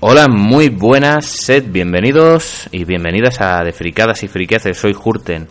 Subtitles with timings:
[0.00, 5.48] Hola, muy buenas, sed bienvenidos y bienvenidas a De Fricadas y Friqueces, soy Hurten.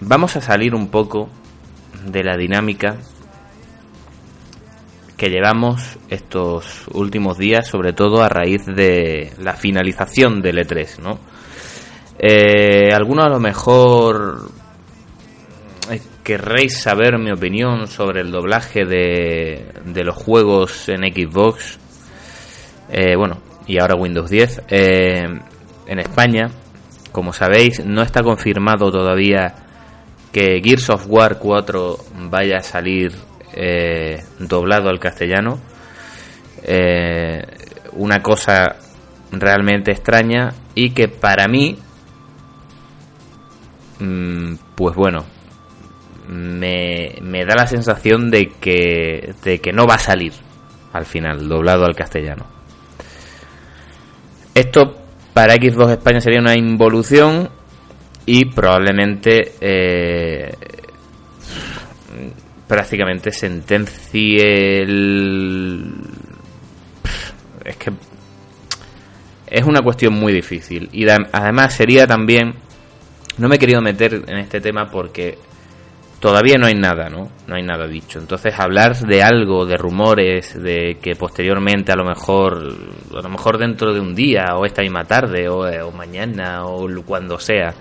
[0.00, 1.28] Vamos a salir un poco
[2.04, 2.96] de la dinámica
[5.16, 11.20] que llevamos estos últimos días, sobre todo a raíz de la finalización del E3, ¿no?
[12.18, 14.50] Eh, algunos a lo mejor
[15.88, 21.78] eh, querréis saber mi opinión sobre el doblaje de, de los juegos en Xbox
[22.90, 24.62] eh, bueno, y ahora Windows 10.
[24.68, 25.24] Eh,
[25.86, 26.50] en España,
[27.12, 29.54] como sabéis, no está confirmado todavía
[30.32, 31.96] que Gears of War 4
[32.30, 33.12] vaya a salir
[33.54, 35.60] eh, doblado al castellano.
[37.92, 38.76] una cosa
[39.30, 41.76] realmente extraña y que para mí,
[44.00, 45.24] mm, pues bueno,
[46.28, 50.32] me, me, da la sensación de que, de que no va a salir
[50.92, 52.57] al final, doblado al castellano.
[54.58, 54.92] Esto
[55.32, 57.48] para Xbox España sería una involución
[58.26, 60.52] y probablemente eh,
[62.66, 65.84] prácticamente sentencie el...
[67.64, 67.92] Es que
[69.46, 70.88] es una cuestión muy difícil.
[70.92, 72.54] Y además sería también...
[73.36, 75.38] No me he querido meter en este tema porque
[76.20, 77.30] todavía no hay nada, ¿no?
[77.46, 78.18] No hay nada dicho.
[78.18, 82.76] Entonces hablar de algo, de rumores, de que posteriormente a lo mejor,
[83.16, 86.88] a lo mejor dentro de un día o esta misma tarde o, eh, mañana o
[87.04, 87.74] cuando sea,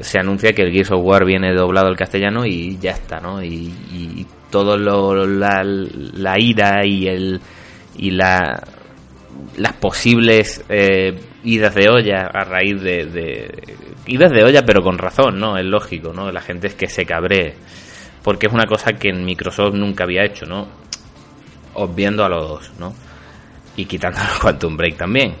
[0.00, 3.42] se anuncia que el Gears of War viene doblado al castellano y ya está, ¿no?
[3.42, 7.40] Y, todo lo, la, la ira y el
[7.96, 8.62] y la
[9.56, 14.98] las posibles eh, idas de olla a raíz de, de, idas de olla pero con
[14.98, 17.54] razón no es lógico no la gente es que se cabree
[18.22, 20.68] porque es una cosa que en Microsoft nunca había hecho no
[21.74, 22.94] obviando a los dos no
[23.76, 25.34] y quitando al Quantum Break también.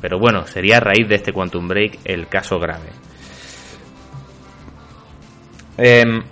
[0.00, 2.90] Pero bueno sería a raíz de este Quantum Break el caso grave.
[5.76, 6.22] Em,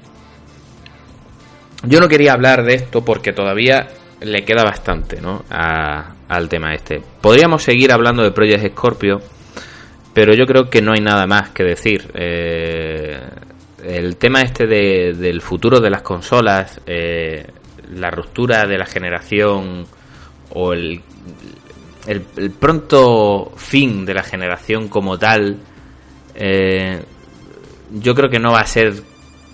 [1.85, 3.89] yo no quería hablar de esto porque todavía
[4.21, 5.45] le queda bastante ¿no?
[6.29, 7.03] Al tema este.
[7.21, 9.21] Podríamos seguir hablando de Project Scorpio,
[10.13, 12.11] pero yo creo que no hay nada más que decir.
[12.15, 13.21] Eh,
[13.83, 17.47] el tema este de, del futuro de las consolas, eh,
[17.95, 19.87] la ruptura de la generación
[20.51, 21.01] o el,
[22.07, 25.57] el, pronto fin de la generación como tal,
[26.35, 27.03] eh,
[27.93, 28.93] yo creo que no va a ser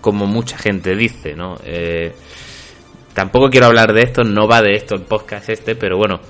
[0.00, 1.56] como mucha gente dice, ¿no?
[3.14, 6.20] tampoco quiero hablar de esto, no va de esto el podcast este, pero bueno,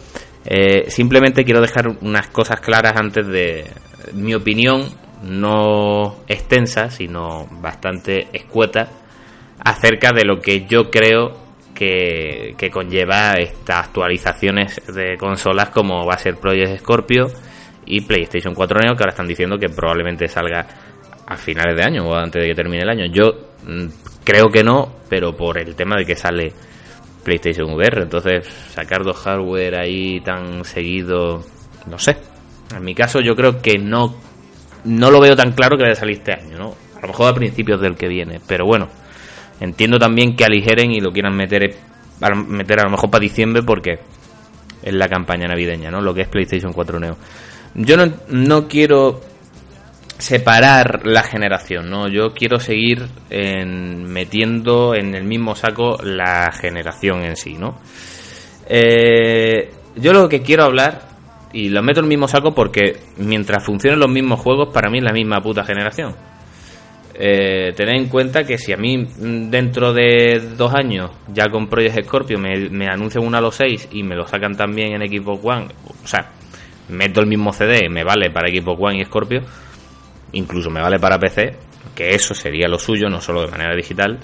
[0.45, 3.71] eh, simplemente quiero dejar unas cosas claras antes de
[4.13, 4.89] mi opinión,
[5.23, 8.91] no extensa, sino bastante escueta,
[9.65, 11.45] acerca de lo que yo creo
[11.75, 17.27] que, que conlleva estas actualizaciones de consolas como va a ser Project Scorpio
[17.87, 20.67] y PlayStation 4 Neo, que ahora están diciendo que probablemente salga
[21.27, 23.07] a finales de año o antes de que termine el año.
[23.07, 23.33] Yo
[23.67, 23.87] mm,
[24.25, 26.53] creo que no, pero por el tema de que sale
[27.25, 28.03] PlayStation VR.
[28.03, 31.43] Entonces, sacar dos hardware ahí tan seguido,
[31.87, 32.17] no sé.
[32.75, 34.15] En mi caso, yo creo que no,
[34.85, 36.75] no lo veo tan claro que vaya a salir este año, ¿no?
[36.97, 38.41] A lo mejor a principios del que viene.
[38.47, 38.89] Pero bueno,
[39.61, 41.77] entiendo también que aligeren y lo quieran meter
[42.21, 43.99] a, meter a lo mejor para diciembre porque
[44.83, 46.01] en la campaña navideña, ¿no?
[46.01, 47.17] Lo que es PlayStation 4 Neo.
[47.75, 49.21] Yo no, no quiero
[50.19, 52.09] separar la generación, ¿no?
[52.09, 57.79] Yo quiero seguir en, metiendo en el mismo saco la generación en sí, ¿no?
[58.69, 61.15] Eh, yo lo que quiero hablar,
[61.53, 64.99] y lo meto en el mismo saco porque mientras funcionen los mismos juegos, para mí
[64.99, 66.15] es la misma puta generación.
[67.17, 71.69] Eh, tened en cuenta que si a mí mm, dentro de dos años ya con
[71.69, 75.45] Project Scorpio me, anuncian uno a los 6 y me lo sacan también en Xbox
[75.45, 76.33] One, o sea,
[76.89, 79.43] meto el mismo CD, me vale para Xbox One y Scorpio,
[80.35, 81.57] incluso me vale para PC,
[81.95, 84.19] que eso sería lo suyo, no solo de manera digital,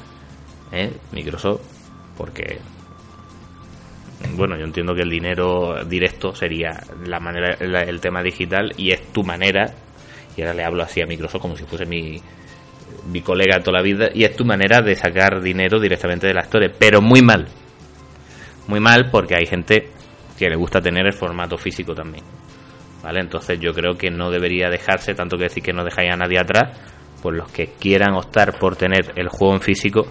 [0.73, 0.93] ¿eh?
[1.13, 1.63] Microsoft,
[2.17, 2.59] porque
[4.35, 9.13] bueno, yo entiendo que el dinero directo sería la manera, el tema digital y es
[9.13, 9.73] tu manera,
[10.37, 12.21] y ahora le hablo así a Microsoft como si fuese mi,
[13.11, 16.43] mi colega toda la vida, y es tu manera de sacar dinero directamente de la
[16.43, 17.49] historia, pero muy mal.
[18.67, 19.91] Muy mal porque hay gente
[20.39, 22.25] que le gusta tener el formato físico también.
[23.03, 23.21] ¿Vale?
[23.21, 26.39] Entonces yo creo que no debería dejarse, tanto que decir que no dejáis a nadie
[26.39, 26.79] atrás,
[27.23, 30.07] pues los que quieran optar por tener el juego en físico,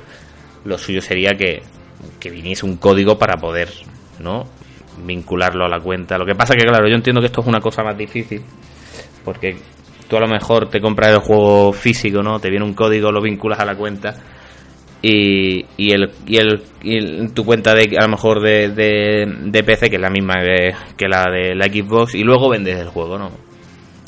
[0.66, 1.62] lo suyo sería que,
[2.20, 3.70] que viniese un código para poder,
[4.20, 4.46] ¿no?
[5.06, 6.18] vincularlo a la cuenta.
[6.18, 8.42] Lo que pasa que claro, yo entiendo que esto es una cosa más difícil,
[9.24, 9.58] porque
[10.10, 12.40] tú a lo mejor te compras el juego físico, ¿no?
[12.40, 14.16] Te viene un código, lo vinculas a la cuenta
[15.02, 19.90] y, y, el, y, el, y tu cuenta de a lo mejor de, de, PC,
[19.90, 20.36] que es la misma
[20.98, 23.32] que, la de la Xbox, y luego vendes el juego, ¿no?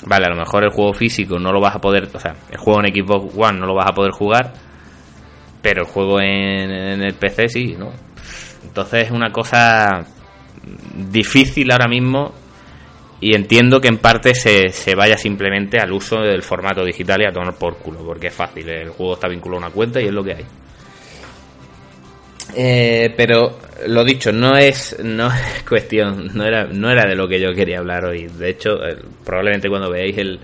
[0.05, 2.57] Vale, a lo mejor el juego físico no lo vas a poder, o sea, el
[2.57, 4.53] juego en Xbox One no lo vas a poder jugar,
[5.61, 7.91] pero el juego en, en el PC sí, ¿no?
[8.63, 10.05] Entonces es una cosa
[11.09, 12.33] difícil ahora mismo
[13.19, 17.25] y entiendo que en parte se, se, vaya simplemente al uso del formato digital y
[17.25, 20.05] a tomar por culo, porque es fácil, el juego está vinculado a una cuenta y
[20.05, 20.45] es lo que hay.
[22.55, 25.27] Eh, pero lo dicho, no es, no
[25.57, 28.27] es cuestión, no era, no era de lo que yo quería hablar hoy.
[28.27, 28.77] De hecho,
[29.23, 30.39] probablemente cuando veáis el,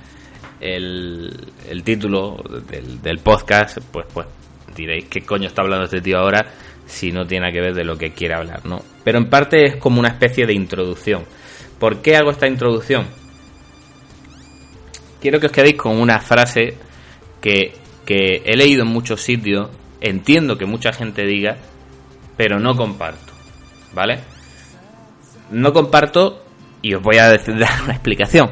[0.60, 1.32] el,
[1.70, 4.28] el título del, del, podcast, pues, pues
[4.76, 6.46] diréis qué coño está hablando este tío ahora
[6.86, 8.82] si no tiene que ver de lo que quiere hablar, ¿no?
[9.04, 11.26] Pero en parte es como una especie de introducción.
[11.80, 13.06] ¿Por qué hago esta introducción?
[15.22, 16.76] Quiero que os quedéis con una frase
[17.42, 17.74] que,
[18.06, 19.70] que he leído en muchos sitios,
[20.00, 21.58] entiendo que mucha gente diga,
[22.38, 23.34] pero no comparto,
[23.94, 24.20] ¿vale?
[25.52, 26.44] No comparto
[26.82, 28.52] y os voy a decir, dar una explicación,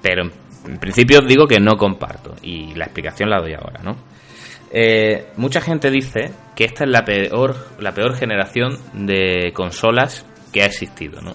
[0.00, 0.30] pero
[0.66, 3.96] en principio os digo que no comparto y la explicación la doy ahora, ¿no?
[4.70, 10.62] Eh, mucha gente dice que esta es la peor, la peor generación de consolas que
[10.62, 11.34] ha existido, ¿no?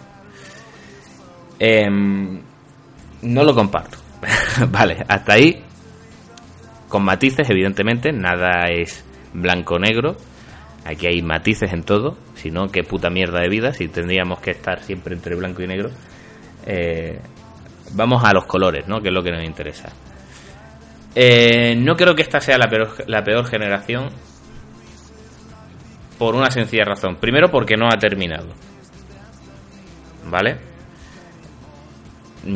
[1.60, 2.42] Em,
[3.22, 3.98] no lo comparto.
[4.72, 5.64] vale, hasta ahí,
[6.88, 10.18] con matices, evidentemente, nada es blanco-negro.
[10.88, 14.52] Aquí hay matices en todo, si no, qué puta mierda de vida, si tendríamos que
[14.52, 15.90] estar siempre entre blanco y negro.
[16.66, 17.20] Eh,
[17.92, 19.02] vamos a los colores, ¿no?
[19.02, 19.90] Que es lo que nos interesa.
[21.14, 24.12] Eh, no creo que esta sea la peor, la peor generación
[26.18, 27.18] por una sencilla razón.
[27.18, 28.48] Primero porque no ha terminado.
[30.30, 30.58] ¿Vale?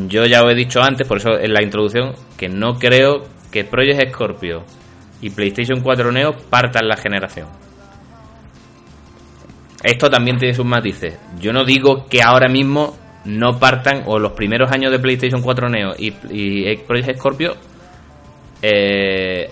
[0.08, 3.66] Yo ya os he dicho antes, por eso en la introducción, que no creo que
[3.66, 4.64] Project Scorpio
[5.22, 7.48] y PlayStation 4 Neo partan la generación.
[9.84, 11.18] Esto también tiene sus matices.
[11.40, 12.96] Yo no digo que ahora mismo
[13.26, 16.12] no partan, o los primeros años de PlayStation 4 Neo y,
[16.78, 17.56] Project Scorpio
[18.62, 19.50] eh,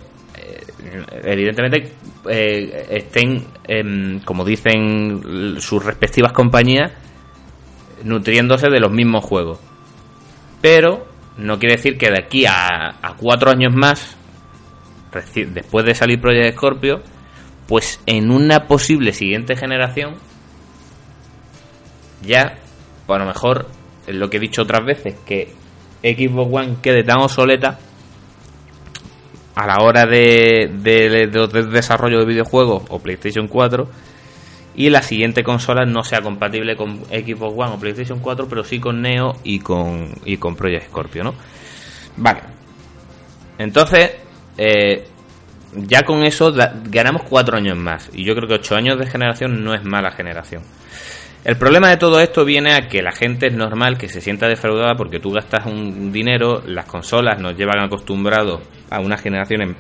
[1.24, 1.92] evidentemente
[2.30, 6.92] eh, estén, em, como dicen sus respectivas compañías,
[8.04, 9.60] nutriéndose de los mismos juegos.
[10.62, 11.08] Pero
[11.38, 14.18] no quiere decir que de aquí a, a cuatro años más,
[15.36, 17.02] después de salir Project Scorpio,
[17.70, 20.16] pues en una posible siguiente generación,
[22.24, 22.58] ya,
[23.06, 23.68] pues a lo mejor,
[24.08, 25.54] es lo que he dicho otras veces, que
[26.02, 27.78] Xbox One quede tan obsoleta
[29.54, 30.72] a la hora de,
[31.72, 33.88] desarrollo de videojuegos o PlayStation 4
[34.74, 38.80] y la siguiente consola no sea compatible con Xbox One o PlayStation 4, pero sí
[38.80, 41.36] con Neo y con, y con Project Scorpio, ¿no?
[42.18, 42.42] Vale.
[43.60, 44.16] Entonces,
[44.58, 45.06] eh,
[45.76, 46.54] ya con eso
[46.86, 48.10] ganamos cuatro años más.
[48.14, 50.64] Y yo creo que ocho años de generación no es mala generación.
[51.44, 54.48] El problema de todo esto viene a que la gente es normal que se sienta
[54.48, 59.76] defraudada porque tú gastas un dinero, las consolas nos llevan acostumbrados a una generación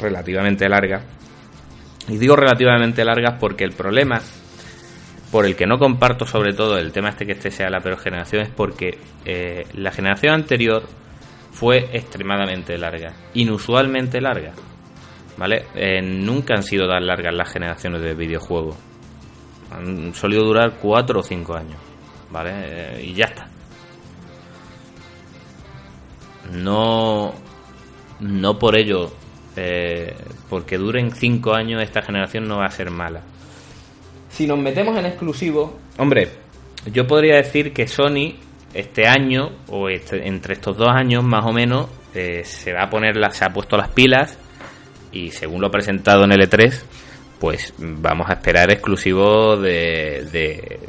[0.00, 1.02] relativamente larga.
[2.08, 4.20] Y digo relativamente largas porque el problema
[5.30, 7.98] por el que no comparto sobre todo el tema este que este sea la peor
[7.98, 10.84] generación es porque eh, la generación anterior
[11.52, 14.52] fue extremadamente larga, inusualmente larga.
[15.36, 15.66] ¿Vale?
[15.74, 18.76] Eh, nunca han sido tan largas las generaciones de videojuegos
[19.70, 21.78] han solido durar 4 o 5 años.
[22.30, 22.50] ¿vale?
[22.54, 23.48] Eh, y ya está.
[26.52, 27.34] No,
[28.20, 29.12] no por ello,
[29.56, 30.14] eh,
[30.48, 33.22] porque duren 5 años, esta generación no va a ser mala.
[34.28, 36.30] Si nos metemos en exclusivo, hombre,
[36.92, 38.34] yo podría decir que Sony
[38.74, 43.16] este año, o este, entre estos dos años más o menos, se va a poner,
[43.16, 44.38] la, se ha puesto las pilas
[45.12, 46.82] y según lo presentado en L3,
[47.38, 50.80] pues vamos a esperar exclusivo de, de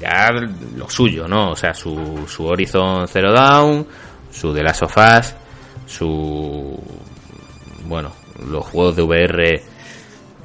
[0.00, 0.30] ya
[0.76, 1.50] lo suyo, ¿no?
[1.50, 3.86] O sea, su, su Horizon Zero Dawn,
[4.30, 5.34] su The Last of Us,
[5.86, 6.78] su
[7.86, 8.12] bueno,
[8.48, 9.62] los juegos de VR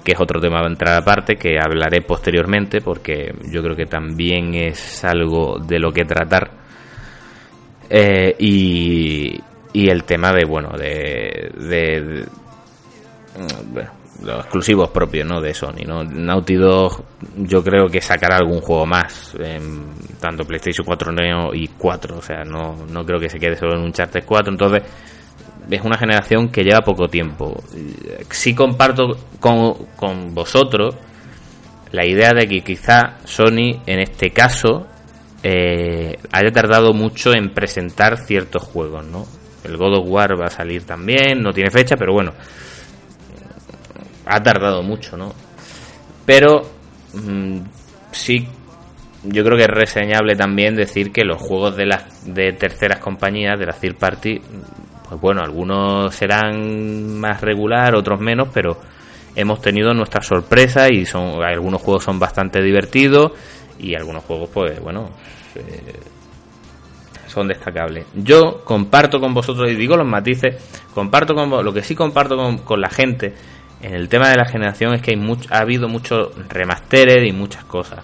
[0.04, 4.56] que es otro tema a entrar aparte que hablaré posteriormente porque yo creo que también
[4.56, 6.50] es algo de lo que tratar
[7.90, 9.38] eh, y,
[9.74, 12.26] y el tema de bueno de, de,
[13.72, 13.92] bueno,
[14.24, 15.42] los exclusivos propios ¿no?
[15.42, 15.86] de Sony.
[15.86, 16.04] ¿no?
[16.04, 17.04] Naughty Dog
[17.38, 19.86] yo creo que sacará algún juego más, en
[20.20, 23.76] tanto PlayStation 4 Neo y 4, o sea, no, no creo que se quede solo
[23.76, 24.84] en un Charter 4, entonces
[25.70, 27.62] es una generación que lleva poco tiempo.
[28.30, 30.96] Sí comparto con, con vosotros
[31.92, 34.88] la idea de que quizá Sony en este caso
[35.44, 39.26] eh, haya tardado mucho en presentar ciertos juegos, ¿no?
[39.64, 42.34] El God of War va a salir también, no tiene fecha, pero bueno,
[44.30, 45.34] ha tardado mucho, ¿no?
[46.26, 46.64] Pero
[47.14, 47.60] mm,
[48.12, 48.48] sí,
[49.24, 53.60] yo creo que es reseñable también decir que los juegos de las de terceras compañías,
[53.60, 54.42] de la third party,
[55.08, 58.78] pues bueno, algunos serán más regular, otros menos, pero
[59.36, 63.32] hemos tenido nuestras sorpresas y son algunos juegos son bastante divertidos
[63.80, 65.10] y algunos juegos, pues bueno,
[65.56, 66.00] eh,
[67.28, 68.06] son destacables.
[68.16, 70.56] Yo comparto con vosotros y digo los matices,
[70.94, 73.34] comparto con lo que sí comparto con, con la gente
[73.82, 77.64] en el tema de la generación es que hay ha habido muchos remasteres y muchas
[77.66, 78.04] cosas.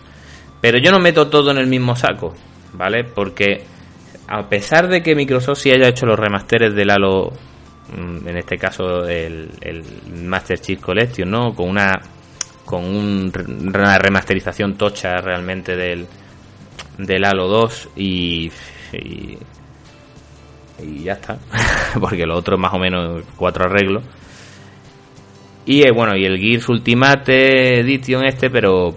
[0.61, 2.33] Pero yo no meto todo en el mismo saco,
[2.73, 3.03] ¿vale?
[3.03, 3.65] Porque
[4.27, 7.33] a pesar de que Microsoft sí haya hecho los remasteres del Halo,
[7.97, 9.83] mm, en este caso el, el
[10.25, 11.53] Master Chief Collection, ¿no?
[11.53, 11.91] Con una
[12.65, 16.07] con una remasterización tocha realmente del,
[16.97, 18.49] del Halo 2 y,
[18.93, 19.37] y,
[20.81, 21.37] y ya está,
[21.99, 24.03] porque lo otro más o menos cuatro arreglos.
[25.65, 28.95] Y eh, bueno, y el Gears Ultimate Edition este, pero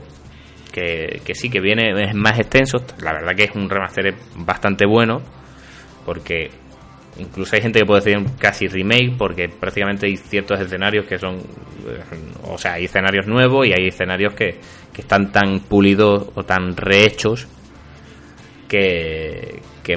[0.73, 2.78] que, que, sí, que viene, es más extenso.
[3.02, 5.23] La verdad que es un remaster bastante bueno,
[6.04, 6.50] porque
[7.18, 11.37] incluso hay gente que puede decir casi remake, porque prácticamente hay ciertos escenarios que son,
[11.37, 12.02] eh,
[12.42, 14.58] o sea, hay escenarios nuevos y hay escenarios que,
[14.92, 17.46] que están tan pulidos o tan rehechos
[18.68, 19.94] que, que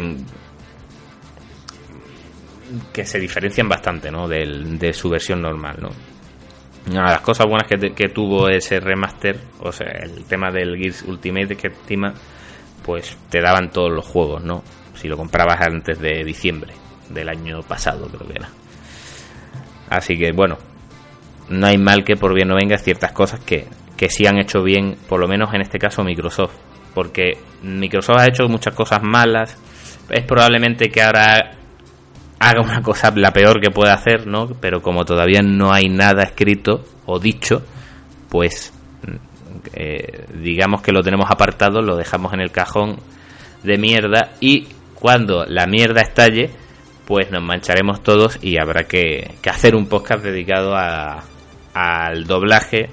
[2.94, 4.28] que se diferencian bastante ¿no?
[4.28, 4.46] de,
[4.78, 5.90] de su versión normal ¿no?
[6.88, 10.78] Una de las cosas buenas que, que, tuvo ese remaster, o sea, el tema del
[10.78, 12.14] Gears Ultimate que encima,
[12.84, 14.64] pues te daban todos los juegos, ¿no?
[14.96, 16.74] Si lo comprabas antes de diciembre
[17.10, 18.50] del año pasado, creo que era.
[19.90, 20.58] Así que bueno,
[21.50, 23.68] no hay mal que por bien no venga ciertas cosas que,
[23.98, 26.56] que sí han hecho bien, por lo menos en este caso Microsoft.
[26.94, 29.58] Porque Microsoft ha hecho muchas cosas malas.
[30.10, 31.59] Es probablemente que ahora
[32.39, 34.48] haga una cosa la peor que pueda hacer, ¿no?
[34.60, 37.63] Pero como todavía no hay nada escrito o dicho,
[38.29, 38.74] pues
[39.74, 42.98] eh, digamos que lo tenemos apartado, lo dejamos en el cajón
[43.63, 46.50] de mierda y cuando la mierda estalle,
[47.05, 51.24] pues nos mancharemos todos y habrá que, que hacer un podcast dedicado a,
[51.74, 52.89] al doblaje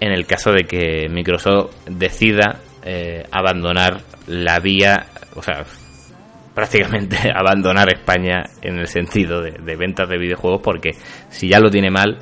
[0.00, 5.64] en el caso de que Microsoft decida eh, abandonar la vía, o sea,
[6.60, 10.90] prácticamente abandonar España en el sentido de, ventas de videojuegos porque
[11.30, 12.18] si ya lo tiene mal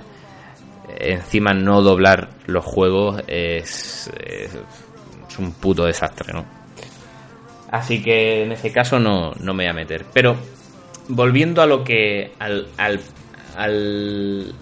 [1.00, 4.54] encima no doblar los juegos es, es,
[5.28, 6.58] es un puto desastre no
[7.70, 10.06] así que en ese caso no, no, me voy a meter.
[10.12, 10.36] Pero
[11.08, 13.00] volviendo a lo que al, al,
[13.56, 14.54] al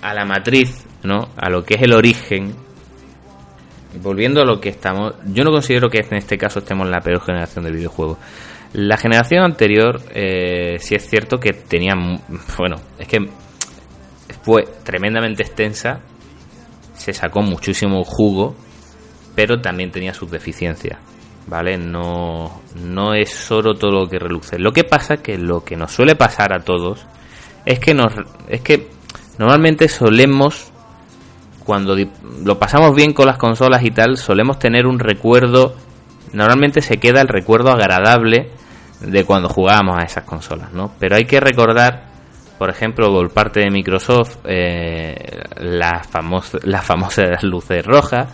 [0.00, 2.54] a la matriz no a lo que es el origen
[4.00, 7.00] volviendo a lo que estamos yo no considero que en este caso estemos en la
[7.00, 8.18] peor generación de videojuegos
[8.72, 11.94] la generación anterior, eh, sí es cierto que tenía,
[12.58, 13.18] bueno, es que
[14.42, 16.00] fue tremendamente extensa,
[16.94, 18.54] se sacó muchísimo jugo,
[19.34, 20.98] pero también tenía sus deficiencias,
[21.46, 21.78] ¿vale?
[21.78, 24.58] No, no es solo todo lo que reluce.
[24.58, 27.06] Lo que pasa que lo que nos suele pasar a todos
[27.64, 28.12] es que nos,
[28.48, 28.88] es que
[29.38, 30.72] normalmente solemos
[31.64, 31.94] cuando
[32.42, 35.76] lo pasamos bien con las consolas y tal, solemos tener un recuerdo
[36.32, 38.50] normalmente se queda el recuerdo agradable
[39.00, 40.92] de cuando jugábamos a esas consolas, ¿no?
[40.98, 42.06] Pero hay que recordar,
[42.58, 45.14] por ejemplo, por parte de Microsoft, eh,
[45.58, 48.28] las, famos las famosas luces rojas,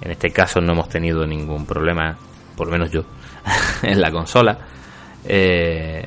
[0.00, 2.16] En este caso no hemos tenido ningún problema,
[2.56, 3.02] por lo menos yo,
[3.82, 4.58] en la consola,
[5.24, 6.04] eh,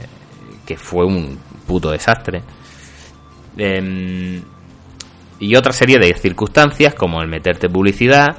[0.65, 2.41] que fue un puto desastre.
[3.55, 4.41] Em,
[5.39, 8.37] y otra serie de circunstancias como el meterte publicidad,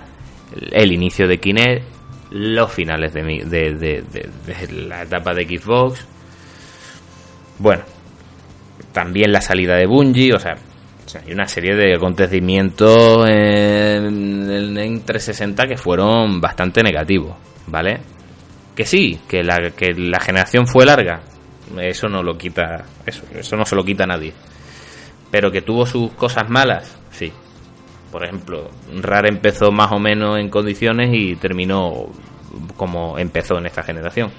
[0.72, 1.93] el inicio de Kinect,
[2.35, 6.05] los finales de, de, la etapa de Xbox.
[7.61, 7.85] Bueno,
[8.93, 10.57] también la salida de Bungie, o sea,
[11.25, 17.37] hay una serie de acontecimientos en, en 360 que fueron bastante negativos,
[17.69, 18.00] ¿vale?
[18.75, 21.21] Que sí, que la, que la generación fue larga,
[21.81, 24.33] eso no lo quita, eso, eso no se lo quita a nadie.
[25.31, 27.33] Pero que tuvo sus cosas malas, sí.
[28.14, 28.71] Por ejemplo,
[29.02, 32.06] Rare empezó más o menos en condiciones y terminó
[32.76, 34.30] como empezó en esta generación.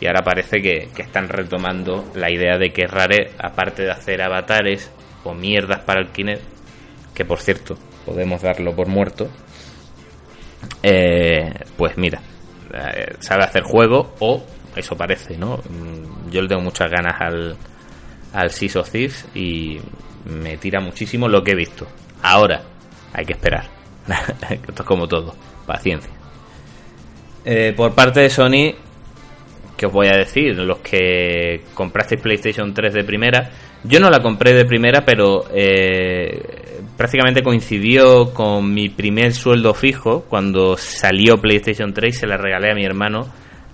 [0.00, 4.22] Y ahora parece que, que están retomando la idea de que Rare, aparte de hacer
[4.22, 4.92] avatares
[5.24, 6.42] o mierdas para el Kinect,
[7.12, 9.28] que por cierto, podemos darlo por muerto,
[10.84, 12.20] eh, pues mira,
[12.72, 14.44] eh, sabe hacer juego o
[14.76, 15.56] eso parece, ¿no?
[15.56, 17.56] Mm, yo le tengo muchas ganas al,
[18.32, 19.80] al Seas of Thieves y
[20.24, 21.84] me tira muchísimo lo que he visto.
[22.22, 22.62] Ahora,
[23.12, 23.64] hay que esperar.
[24.50, 25.34] Esto es como todo,
[25.66, 26.10] paciencia.
[27.44, 28.74] Eh, por parte de Sony,
[29.76, 30.56] que os voy a decir?
[30.58, 33.50] Los que comprasteis PlayStation 3 de primera,
[33.84, 40.24] yo no la compré de primera, pero eh, prácticamente coincidió con mi primer sueldo fijo
[40.28, 43.26] cuando salió PlayStation 3 y se la regalé a mi hermano.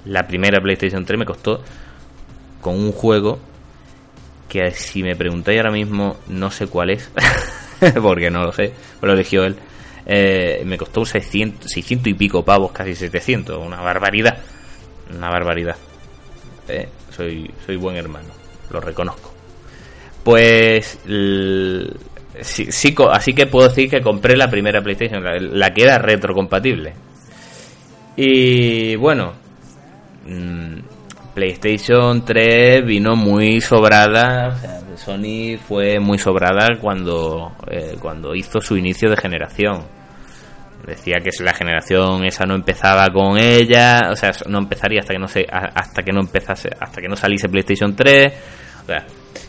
[0.05, 1.63] La primera PlayStation 3 me costó
[2.61, 3.39] con un juego
[4.49, 7.11] que si me preguntáis ahora mismo no sé cuál es,
[8.03, 8.73] porque no lo sé,
[9.03, 9.57] lo eligió él.
[10.07, 14.39] Eh, me costó 600, 600 y pico pavos, casi 700, una barbaridad,
[15.17, 15.77] una barbaridad.
[16.69, 18.29] Eh, soy, soy buen hermano,
[18.71, 19.33] lo reconozco.
[20.23, 25.23] Pues sí, sí, así que puedo decir que compré la primera PlayStation,
[25.59, 26.95] la, que era retrocompatible.
[28.17, 29.33] Y bueno,
[30.27, 30.79] mm,
[31.35, 38.61] PlayStation 3 vino muy sobrada, o sea, Sony fue muy sobrada cuando, eh, cuando hizo
[38.61, 39.85] su inicio de generación.
[40.87, 45.19] Decía que la generación esa no empezaba con ella, o sea, no empezaría hasta que
[45.19, 48.33] no se, hasta que no empezase, hasta que no saliese PlayStation 3.
[48.83, 49.07] O sea,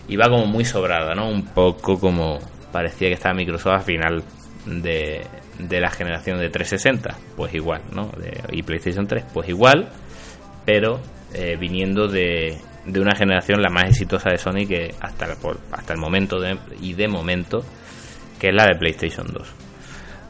[0.07, 1.29] iba como muy sobrada, ¿no?
[1.29, 2.39] Un poco como
[2.71, 4.23] parecía que estaba Microsoft al final
[4.65, 5.27] de,
[5.59, 8.11] de la generación de 360, pues igual, ¿no?
[8.51, 9.89] y PlayStation 3, pues igual,
[10.65, 10.99] pero
[11.37, 15.27] eh, viniendo de, de, una generación la más exitosa de Sony que hasta,
[15.73, 17.65] hasta el momento de, y de momento,
[18.39, 19.53] que es la de PlayStation 2.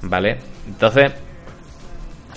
[0.02, 0.40] ¿Vale?
[0.68, 1.14] Entonces,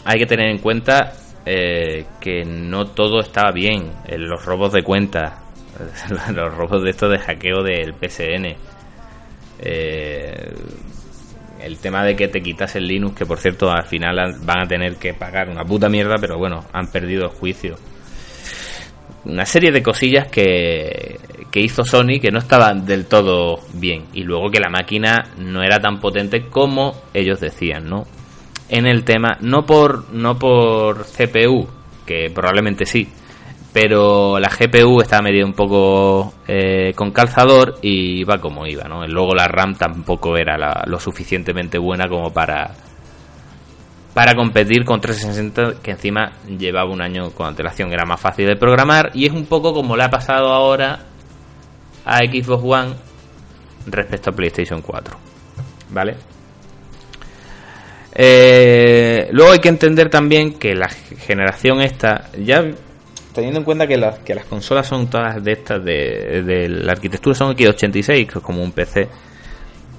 [0.05, 1.15] hay que tener en cuenta
[1.47, 3.91] eh, que no todo estaba bien.
[4.19, 5.45] los robos de cuenta,
[6.35, 8.55] los robos de esto de hackeo del PSN.
[9.61, 10.53] Eh,
[11.61, 14.69] el tema de que te quitas el Linux, que por cierto al final van a
[14.69, 17.79] tener que pagar una puta mierda, pero bueno, han perdido el juicio
[19.25, 21.19] una serie de cosillas que,
[21.51, 25.63] que hizo Sony que no estaban del todo bien y luego que la máquina no
[25.63, 28.07] era tan potente como ellos decían, ¿no?
[28.69, 31.67] En el tema, no por no por CPU,
[32.05, 33.09] que probablemente sí,
[33.73, 39.07] pero la GPU estaba medida un poco eh, con calzador y iba como iba, ¿no?
[39.07, 42.75] Luego la RAM tampoco era lo suficientemente buena como para
[44.19, 48.57] para competir con 360 que encima llevaba un año con antelación, era más fácil de
[48.57, 50.99] programar y es un poco como le ha pasado ahora
[52.05, 52.95] a Xbox One
[53.87, 55.17] respecto a PlayStation 4.
[55.91, 56.17] ¿Vale?
[58.13, 62.65] Eh, luego hay que entender también que la generación esta, ya
[63.33, 66.91] teniendo en cuenta que las, que las consolas son todas de estas, de, de la
[66.91, 69.09] arquitectura son X86, que es como un PC,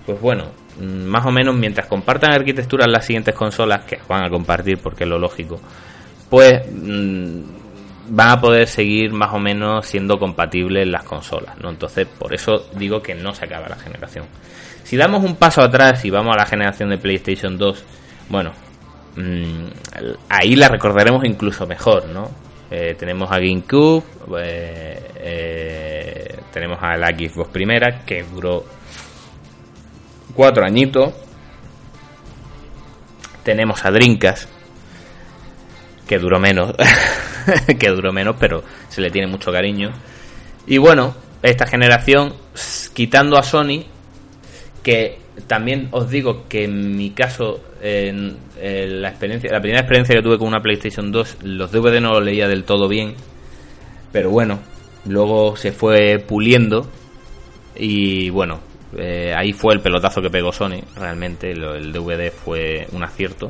[0.05, 4.29] pues bueno, más o menos mientras compartan arquitectura en las siguientes consolas, que van a
[4.29, 5.59] compartir porque es lo lógico,
[6.29, 7.41] pues mm,
[8.09, 11.69] van a poder seguir más o menos siendo compatibles las consolas, ¿no?
[11.69, 14.25] Entonces, por eso digo que no se acaba la generación.
[14.83, 17.85] Si damos un paso atrás y vamos a la generación de PlayStation 2,
[18.29, 18.51] bueno,
[19.15, 19.67] mm,
[20.29, 22.29] ahí la recordaremos incluso mejor, ¿no?
[22.71, 24.03] Eh, tenemos a GameCube,
[24.39, 28.63] eh, eh, tenemos a la Xbox primera, que duró
[30.33, 31.13] cuatro añitos.
[33.43, 34.47] Tenemos a Drinkas,
[36.07, 36.75] que duró menos,
[37.79, 39.91] que duró menos, pero se le tiene mucho cariño.
[40.67, 42.33] Y bueno, esta generación,
[42.93, 43.85] quitando a Sony,
[44.83, 50.21] que también os digo que en mi caso, en, la experiencia, la primera experiencia que
[50.21, 53.15] tuve con una PlayStation 2, los DVD no los leía del todo bien,
[54.11, 54.59] pero bueno,
[55.05, 56.89] luego se fue puliendo
[57.75, 58.59] y bueno,
[58.97, 63.49] eh, ahí fue el pelotazo que pegó Sony, realmente el DVD fue un acierto.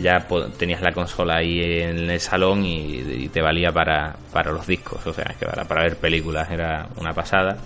[0.00, 0.26] ya
[0.58, 5.12] tenías la consola ahí en el salón y, te valía para, para, los discos, o
[5.12, 7.56] sea, que para, para ver películas era una pasada.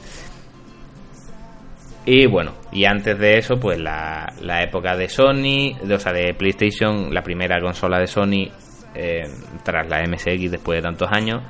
[2.10, 6.32] Y bueno, y antes de eso, pues la, la época de Sony, o sea, de
[6.32, 8.48] PlayStation, la primera consola de Sony
[8.94, 9.28] eh,
[9.62, 11.42] tras la MSX después de tantos años.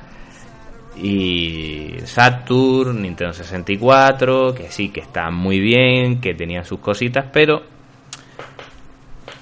[1.03, 7.63] Y Saturn, Nintendo 64, que sí, que está muy bien, que tenían sus cositas, pero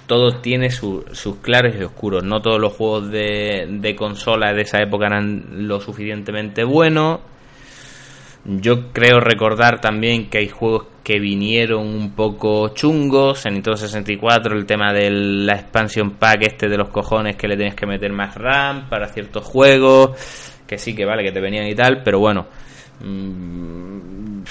[0.07, 2.25] todo tiene sus claros y oscuros.
[2.25, 7.21] No todos los juegos de, de consola de esa época eran lo suficientemente buenos.
[8.45, 13.45] Yo creo recordar también que hay juegos que vinieron un poco chungos.
[13.47, 17.57] En Nintendo 64 el tema de la expansion pack este de los cojones que le
[17.57, 20.56] tenías que meter más RAM para ciertos juegos.
[20.67, 22.47] Que sí, que vale, que te venían y tal, pero bueno.
[23.01, 24.43] Mm,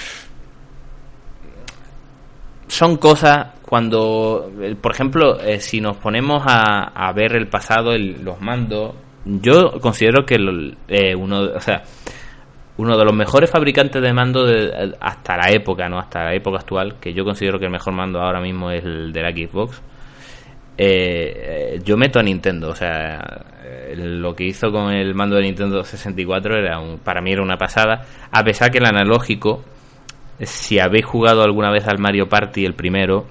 [2.68, 4.50] son cosas cuando,
[4.80, 10.36] por ejemplo, eh, si nos ponemos a, ver el pasado, los mandos, yo considero que
[10.88, 11.82] eh, uno, o sea,
[12.76, 16.58] uno de los mejores fabricantes de mando de, hasta la época, no, hasta la época
[16.58, 19.82] actual, que yo considero que el mejor mando ahora mismo es el de la Xbox.
[20.78, 23.44] Eh, yo meto a Nintendo, o sea,
[23.96, 27.56] lo que hizo con el mando de Nintendo 64 era un, para mí era una
[27.56, 29.64] pasada, a pesar que el analógico,
[30.40, 33.26] si habéis jugado alguna vez al Mario Party el primero,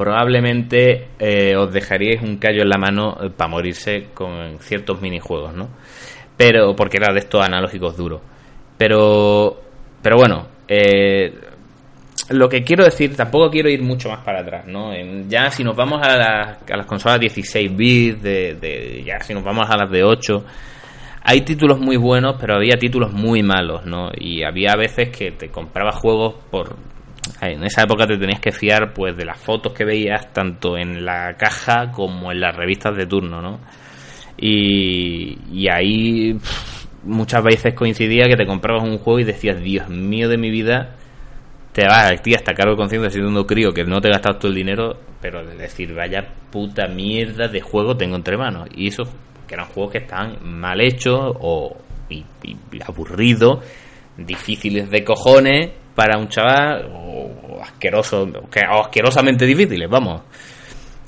[0.00, 5.54] probablemente eh, os dejaríais un callo en la mano eh, para morirse con ciertos minijuegos,
[5.54, 5.68] ¿no?
[6.38, 8.22] Pero, porque era de estos analógicos duros.
[8.78, 9.60] Pero,
[10.00, 11.34] pero bueno, eh,
[12.30, 14.92] lo que quiero decir, tampoco quiero ir mucho más para atrás, ¿no?
[15.28, 19.42] ya si nos vamos a, a las consolas 16 bits, de, de, ya si nos
[19.42, 20.44] vamos a las de 8,
[21.22, 24.10] hay títulos muy buenos, pero había títulos muy malos, ¿no?
[24.16, 26.76] Y había veces que te comprabas juegos por
[27.42, 31.04] en esa época te tenías que fiar pues de las fotos que veías tanto en
[31.04, 33.60] la caja como en las revistas de turno, ¿no?
[34.38, 36.38] Y, y ahí
[37.04, 40.96] muchas veces coincidía que te comprabas un juego y decías, Dios mío de mi vida,
[41.72, 44.38] te vas a ti hasta cargo de conciencia siendo un crío que no te gastas
[44.38, 48.68] todo el dinero, pero de decir, vaya puta mierda de juego tengo entre manos.
[48.74, 49.04] Y eso,
[49.46, 51.76] que eran juegos que estaban mal hechos o
[52.86, 53.64] aburridos,
[54.16, 58.28] difíciles de cojones para un chaval o asqueroso,
[58.82, 60.22] asquerosamente difíciles, vamos.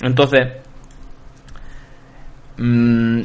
[0.01, 0.41] Entonces,
[2.57, 3.21] mmm,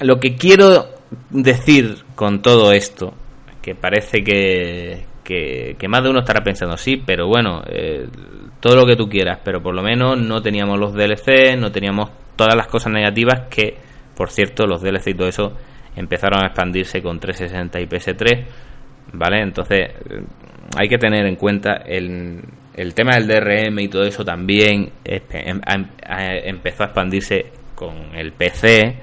[0.00, 0.88] lo que quiero
[1.30, 3.14] decir con todo esto,
[3.60, 8.06] que parece que, que, más de uno estará pensando, sí, pero bueno, eh,
[8.60, 12.10] todo lo que tú quieras, pero por lo menos no teníamos los DLC, no teníamos
[12.36, 13.76] todas las cosas negativas que,
[14.16, 15.52] por cierto, los DLC y todo eso
[15.96, 18.44] empezaron a expandirse con 360 y PS3,
[19.12, 19.42] ¿vale?
[19.42, 19.90] Entonces,
[20.76, 22.40] hay que tener en cuenta el,
[22.74, 25.60] el tema del DRM y todo eso también em,
[26.44, 28.96] empezó a expandirse con el PC,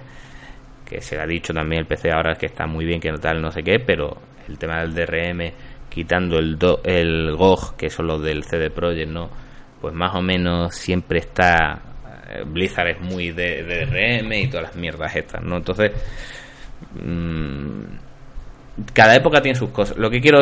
[0.86, 3.20] que se le ha dicho también el PC ahora que está muy bien, que no
[3.20, 5.52] tal, no sé qué, pero el tema del DRM,
[5.90, 9.30] quitando el, el GOG, que son los del CD Projekt, ¿no?
[9.82, 11.82] Pues más o menos siempre está.
[12.30, 15.58] Eh, Blizzard es muy de, DRM y todas las mierdas estas, ¿no?
[15.58, 15.92] Entonces.
[16.94, 17.84] Mmm,
[18.94, 19.98] cada época tiene sus cosas.
[19.98, 20.40] Lo que quiero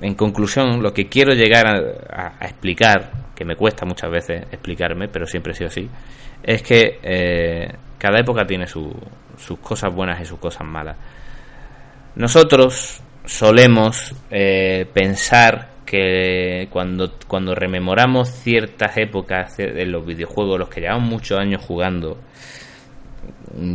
[0.00, 5.26] en conclusión, lo que quiero llegar a, explicar, que me cuesta muchas veces explicarme, pero
[5.26, 5.88] siempre he sido así,
[6.42, 8.92] es que eh, cada época tiene sus
[9.60, 10.96] cosas buenas y sus cosas malas.
[12.16, 20.80] Nosotros solemos eh, pensar que cuando, cuando rememoramos ciertas épocas de los videojuegos, los que
[20.80, 22.18] llevamos muchos años jugando,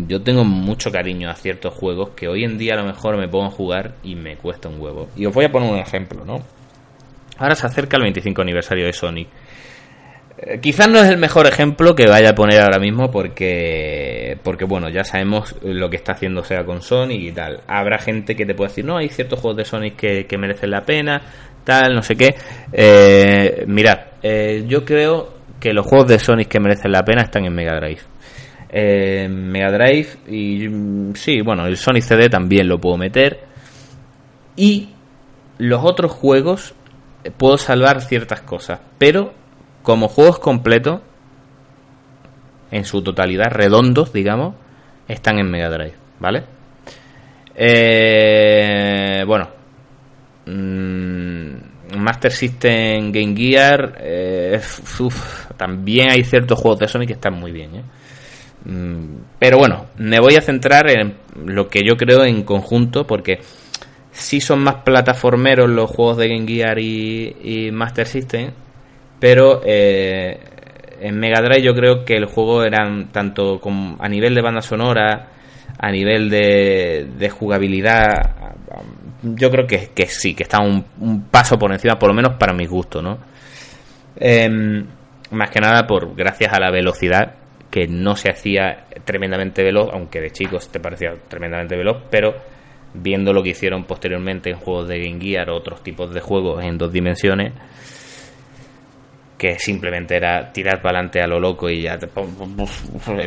[0.08, 3.28] yo tengo mucho cariño a ciertos juegos que hoy en día a lo mejor me
[3.28, 5.10] pongo a jugar y me cuesta un huevo.
[5.16, 6.42] Y os voy a poner un ejemplo, ¿no?
[7.38, 9.30] Ahora se acerca el 25 aniversario de Sonic.
[10.42, 14.64] Eh, quizás no es el mejor ejemplo que vaya a poner ahora mismo porque, porque
[14.64, 17.62] bueno, ya sabemos lo que está haciendo Sega con Sonic y tal.
[17.68, 20.86] Habrá gente que te puede decir, no, hay ciertos juegos de Sonic que, merecen la
[20.86, 21.22] pena,
[21.64, 22.36] tal, no sé qué.
[22.72, 27.44] Eh, mirad, eh, yo creo que los juegos de Sonic que merecen la pena están
[27.44, 28.02] en Mega Drive.
[28.72, 33.42] Eh, Mega Drive y mm, sí, bueno, el Sonic CD también lo puedo meter.
[34.56, 34.90] Y
[35.58, 36.76] los otros juegos
[37.38, 39.34] puedo salvar ciertas cosas, pero
[39.90, 41.02] como juegos completos,
[42.70, 44.54] en su totalidad, redondos, digamos,
[45.08, 46.44] están en Mega Drive, ¿vale?
[47.56, 49.50] Eh, bueno,
[50.46, 53.98] mm, Master System Game Gear,
[55.58, 57.84] también hay ciertos juegos de Sonic que están muy bien, ¿eh?
[58.66, 61.16] Mm, pero bueno, me voy a centrar en
[61.48, 63.40] lo que yo creo en conjunto, porque
[64.12, 68.52] sí son más plataformeros los juegos de Game Gear y, Master System,
[69.20, 70.40] pero eh,
[71.02, 73.60] en Mega Drive yo creo que el juego eran tanto
[74.00, 75.30] a nivel de banda sonora,
[75.78, 78.54] a nivel de, jugabilidad,
[79.24, 82.54] yo creo que, que sí, que está un, paso por encima, por lo menos para
[82.54, 83.18] mi gusto, ¿no?
[84.18, 84.86] Em,
[85.32, 87.36] más que nada por gracias a la velocidad
[87.70, 92.36] que no se hacía tremendamente veloz, aunque de chicos te parecía tremendamente veloz, pero
[92.94, 96.64] viendo lo que hicieron posteriormente en juegos de Game Gear o otros tipos de juegos
[96.64, 97.54] en dos dimensiones,
[99.40, 101.98] que simplemente era tirar para adelante a lo loco y ya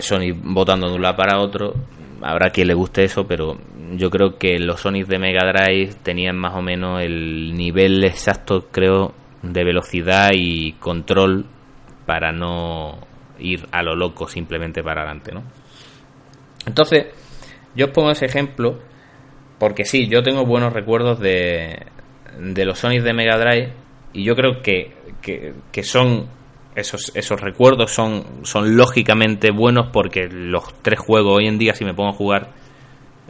[0.01, 1.75] Sony botando de un lado para otro.
[2.21, 3.59] Habrá quien le guste eso, pero
[3.97, 8.69] yo creo que los Sonic de Mega Drive tenían más o menos el nivel exacto,
[8.71, 11.47] creo, de velocidad y control
[12.05, 12.99] para no
[13.39, 15.43] ir a lo loco simplemente para adelante, ¿no?
[16.67, 17.07] Entonces,
[17.75, 18.79] yo os pongo ese ejemplo
[19.59, 21.87] porque sí, yo tengo buenos recuerdos de,
[22.39, 23.82] de los Sonic de Mega Drive
[24.13, 26.27] y yo creo que, que, son
[26.75, 31.85] esos, esos recuerdos son, son lógicamente buenos porque los tres juegos hoy en día si
[31.85, 32.51] me pongo a jugar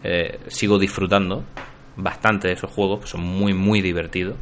[0.04, 1.44] eh, sigo disfrutando
[1.96, 4.36] bastante de esos juegos, son muy muy divertidos.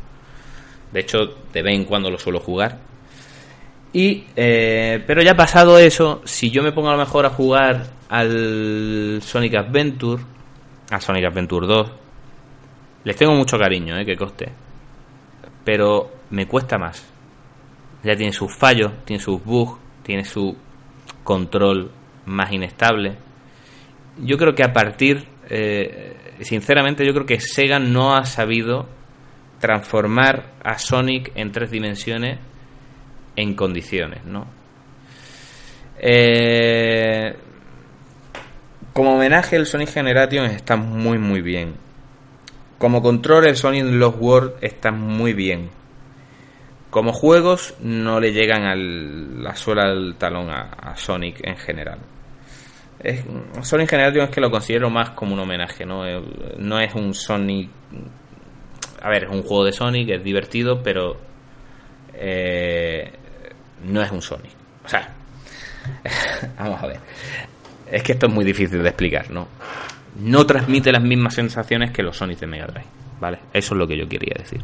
[0.93, 1.19] De hecho,
[1.53, 2.79] de vez en cuando los suelo jugar.
[3.93, 7.87] Y, eh, pero ya pasado eso, si yo me pongo a lo mejor a jugar
[8.09, 10.23] al Sonic Adventure,
[10.91, 11.91] a Sonic Adventure 2,
[13.05, 14.49] les tengo mucho cariño, eh, que coste.
[15.65, 17.07] Pero me cuesta más.
[18.03, 20.57] Ya tiene sus fallos, tiene sus bugs, tiene su
[21.25, 21.91] control
[22.27, 23.17] más inestable.
[24.19, 28.89] Yo creo que a partir, eh, sinceramente, yo creo que Sega no ha sabido
[29.59, 32.39] transformar a Sonic en tres dimensiones
[33.37, 34.47] en condiciones, ¿no?
[35.99, 37.37] Eh,
[38.93, 41.75] como homenaje el Sonic Generation está muy muy bien.
[42.79, 45.69] Como control el Sonic Lost World está muy bien.
[46.91, 51.99] Como juegos no le llegan a la suela del talón a, Sonic en general.
[53.63, 56.07] Sonic Generation es que lo considero más como un homenaje, ¿no?
[56.07, 56.21] Eh,
[56.59, 57.71] no es un Sonic...
[59.03, 61.17] A ver, es un juego de Sonic, es divertido, pero...
[62.15, 63.11] Eh,
[63.85, 64.53] no es un Sonic.
[64.85, 65.09] O sea,
[66.59, 67.01] vamos a ver.
[67.91, 69.49] Es que esto es muy difícil de explicar, ¿no?
[70.17, 72.87] No transmite las mismas sensaciones que los Sonic de Mega Drive,
[73.21, 73.39] ¿vale?
[73.53, 74.61] Eso es lo que yo quería decir.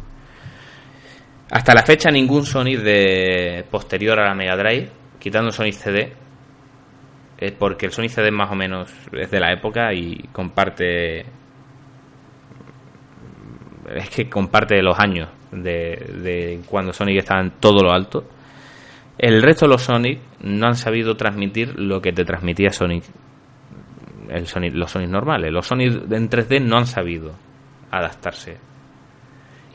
[1.50, 6.12] Hasta la fecha ningún Sonic de posterior a la Mega Drive, quitando Sonic CD,
[7.58, 11.26] porque el Sonic CD más o menos es de la época y comparte
[13.94, 18.26] es que comparte los años de, de cuando Sonic estaba en todo lo alto
[19.18, 23.04] el resto de los Sonic no han sabido transmitir lo que te transmitía Sonic,
[24.28, 25.50] el Sonic los Sonic normales.
[25.50, 27.32] Los Sonic en 3D no han sabido
[27.90, 28.58] adaptarse.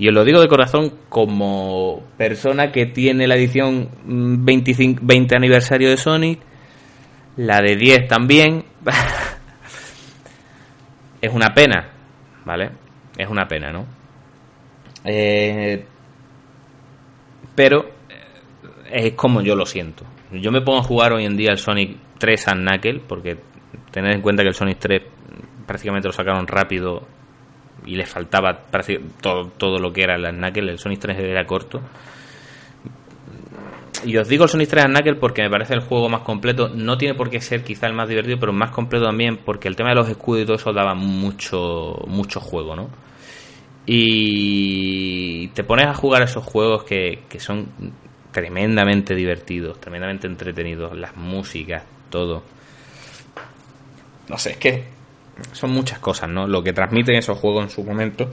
[0.02, 5.92] Y os lo digo de corazón como persona que tiene la edición 25, 20 aniversario
[5.92, 6.40] de Sonic,
[7.38, 8.66] la de 10 también.
[11.22, 11.88] es una pena,
[12.46, 12.72] ¿vale?
[13.16, 13.86] Es una pena, ¿no?
[15.06, 15.86] Eh,
[17.54, 17.92] pero
[18.92, 20.04] es como yo lo siento.
[20.32, 23.38] Yo me pongo a jugar hoy en día el Sonic 3 a Knuckle, porque
[23.92, 25.02] tened en cuenta que el Sonic 3
[25.68, 27.06] prácticamente lo sacaron rápido
[27.86, 28.66] y le faltaba
[29.22, 31.82] todo, todo lo que era el Knuckle, el Sonic 3 era corto.
[34.04, 36.70] Y os digo el Sonic 3 Knuckle porque me parece el juego más completo.
[36.70, 39.76] No tiene por qué ser quizá el más divertido, pero más completo también porque el
[39.76, 42.90] tema de los escudos y todo eso daba mucho, mucho juego, ¿no?
[43.86, 47.68] Y te pones a jugar esos juegos que, que son
[48.32, 52.44] tremendamente divertidos, tremendamente entretenidos, las músicas, todo.
[54.30, 55.01] No sé, es que
[55.52, 56.48] son muchas cosas, ¿no?
[56.48, 58.30] Lo que transmiten esos juegos en su momento.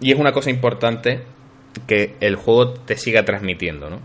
[0.00, 1.22] Y es una cosa importante
[1.86, 4.00] que el juego te siga transmitiendo, ¿no?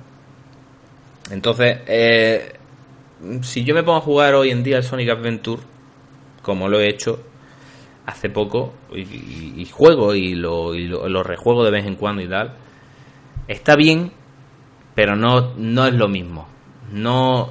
[1.31, 2.53] Entonces, eh,
[3.41, 5.61] si yo me pongo a jugar hoy en día el Sonic Adventure,
[6.41, 7.23] como lo he hecho
[8.05, 12.53] hace poco, y, juego y lo, y rejuego de vez en cuando y tal,
[13.47, 14.11] está bien
[14.95, 16.47] pero no, no es lo mismo.
[16.91, 17.49] No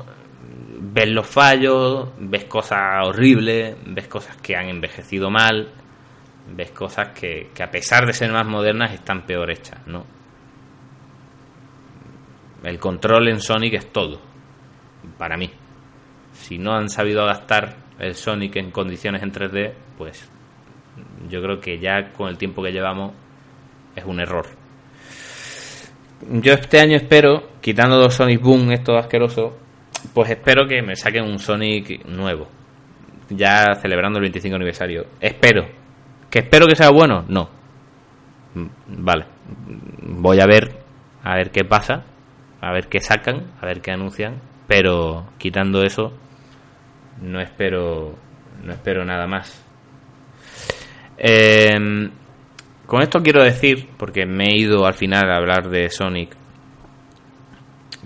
[0.92, 5.72] ves los fallos, ves cosas horribles, ves cosas que han envejecido mal,
[6.54, 10.04] ves cosas que, que a pesar de ser más modernas están peor hechas, ¿no?
[12.62, 14.20] El control en Sonic es todo,
[15.18, 15.50] para mí.
[16.32, 20.30] Si no han sabido adaptar el Sonic en condiciones en 3D, pues
[21.28, 23.12] yo creo que ya con el tiempo que llevamos
[23.94, 24.64] es un error
[26.30, 29.52] yo este año espero, quitando dos Sonic Boom, estos asquerosos,
[30.12, 32.48] pues espero que me saquen un Sonic nuevo.
[33.30, 35.06] Ya celebrando el 25 aniversario.
[35.20, 35.66] Espero.
[36.30, 37.24] ¿Que espero que sea bueno?
[37.28, 37.48] No.
[38.54, 38.66] Mm,
[39.04, 39.26] vale.
[40.02, 40.76] Voy a ver,
[41.22, 42.04] a ver qué pasa.
[42.60, 46.14] a ver qué sacan, a ver qué anuncian, pero quitando eso,
[47.20, 48.14] no espero,
[48.62, 49.62] no espero nada más.
[51.18, 52.10] Em,
[52.86, 56.34] con esto quiero decir, porque me he ido al final a hablar de Sonic,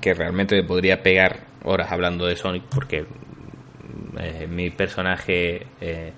[0.01, 3.07] que realmente podría pegar horas hablando de Sonic, porque
[4.19, 6.13] eh, mi personaje eh,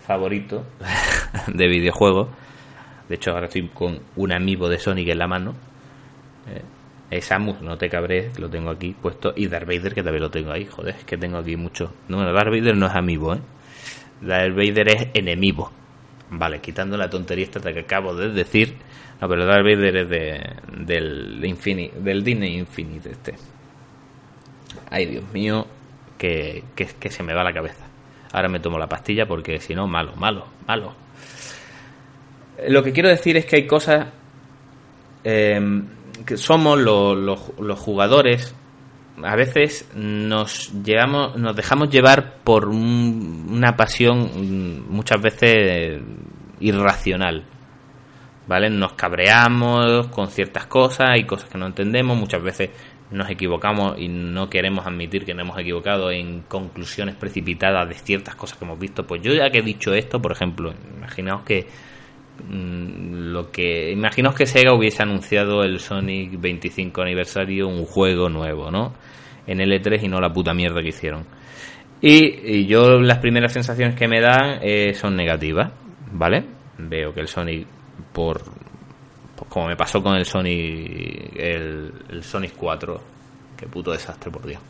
[0.00, 0.64] favorito
[1.46, 2.28] de videojuego.
[3.08, 5.54] De hecho, ahora estoy con un amiibo de Sonic en la mano.
[6.48, 6.62] Eh,
[7.10, 9.32] es Samus, no te cabres, lo tengo aquí puesto.
[9.34, 10.66] Y Darth Vader, que también lo tengo ahí.
[10.66, 11.92] Joder, es que tengo aquí mucho.
[12.08, 13.40] No, Darth Vader no es amiibo, ¿eh?
[14.20, 15.72] Darth Vader es enemigo.
[16.30, 18.76] Vale, quitando la tontería esta que acabo de decir.
[19.20, 23.34] No, pero Darth Vader es de, del, del Disney Infinite este.
[24.90, 25.66] Ay, Dios mío,
[26.18, 27.86] que, que, se me va la cabeza.
[28.32, 30.94] Ahora me tomo la pastilla porque si no, malo, malo, malo.
[32.68, 34.08] Lo que quiero decir es que hay cosas
[35.24, 35.86] em,
[36.26, 38.54] que somos los, jugadores.
[39.22, 46.02] A veces nos llevamos, nos dejamos llevar por una pasión mm, muchas veces
[46.60, 47.44] irracional.
[48.46, 48.68] ¿Vale?
[48.68, 52.70] Nos cabreamos con ciertas cosas, hay cosas que no entendemos, muchas veces
[53.10, 58.34] nos equivocamos y no queremos admitir que nos hemos equivocado en conclusiones precipitadas de ciertas
[58.36, 61.66] cosas que hemos visto, pues yo ya que he dicho esto, por ejemplo, imaginaos que
[62.48, 68.70] mm, lo que imaginaos que Sega hubiese anunciado el Sonic 25 aniversario un juego nuevo,
[68.70, 68.94] ¿no?
[69.46, 71.26] En el E3 y no la puta mierda que hicieron.
[72.02, 75.70] Y, yo las primeras sensaciones que me dan eh, son negativas,
[76.12, 76.44] ¿vale?
[76.78, 77.66] Veo que el Sonic
[78.12, 78.40] por
[79.48, 83.00] como me pasó con el Sonic el, el Sonic 4
[83.56, 84.60] qué puto desastre por Dios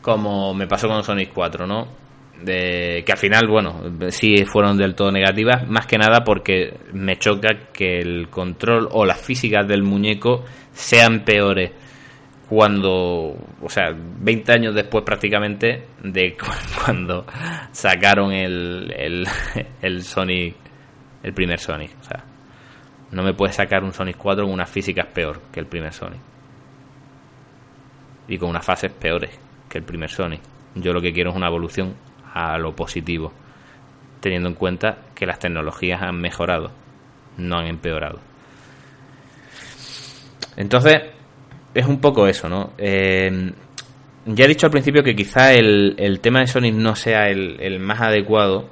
[0.00, 2.04] como me pasó con el Sonic 4 no
[2.44, 7.70] que al final bueno sí fueron del todo negativas más que nada porque me choca
[7.72, 11.70] que el control o las físicas del muñeco sean peores
[12.48, 16.36] cuando, o sea, 20 años después prácticamente de
[16.84, 17.26] cuando
[17.72, 19.26] sacaron el, el,
[19.82, 20.56] el Sonic,
[21.22, 21.90] el primer Sonic.
[22.00, 22.24] O sea,
[23.14, 26.20] no me puedes sacar un Sonic 4 con unas físicas peor que el primer Sonic.
[28.26, 30.40] Y con unas fases peores que el primer Sonic.
[30.74, 31.94] Yo lo que quiero es una evolución
[32.32, 33.32] a lo positivo,
[34.20, 36.72] teniendo en cuenta que las tecnologías han mejorado,
[37.36, 38.18] no han empeorado.
[40.56, 40.96] Entonces,
[41.72, 42.72] es un poco eso, ¿no?
[42.78, 43.52] Eh,
[44.26, 47.78] ya he dicho al principio que quizá el, tema de Sonic no sea el, el
[47.78, 48.70] más adecuado,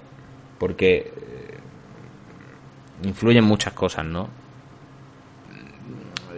[0.58, 1.12] porque
[3.02, 4.28] influyen muchas cosas, ¿no?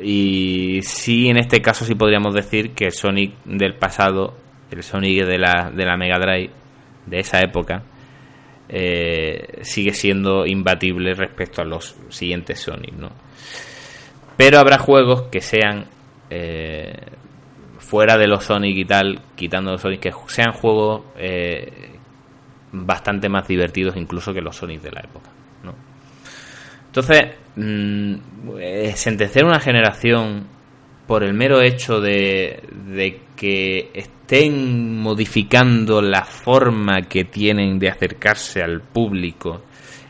[0.03, 4.37] Y sí, en este caso sí podríamos decir que el Sonic del pasado,
[4.71, 6.51] el Sonic de la, de la Mega Drive,
[7.07, 7.83] de esa época,
[8.69, 13.11] eh, sigue siendo imbatible respecto a los siguientes Sonic, ¿no?
[14.37, 15.87] Pero habrá juegos que sean
[16.29, 16.97] eh,
[17.79, 21.93] fuera de los Sonic y tal, quitando los Sonic, que sean juegos eh,
[22.73, 25.31] bastante más divertidos incluso que los Sonic de la época.
[26.95, 27.23] Entonces,
[27.57, 28.15] mmm,
[28.95, 30.47] sentenciar una generación
[31.09, 32.63] por el mero hecho de,
[33.35, 39.63] que estén modificando la forma que tienen de acercarse al público,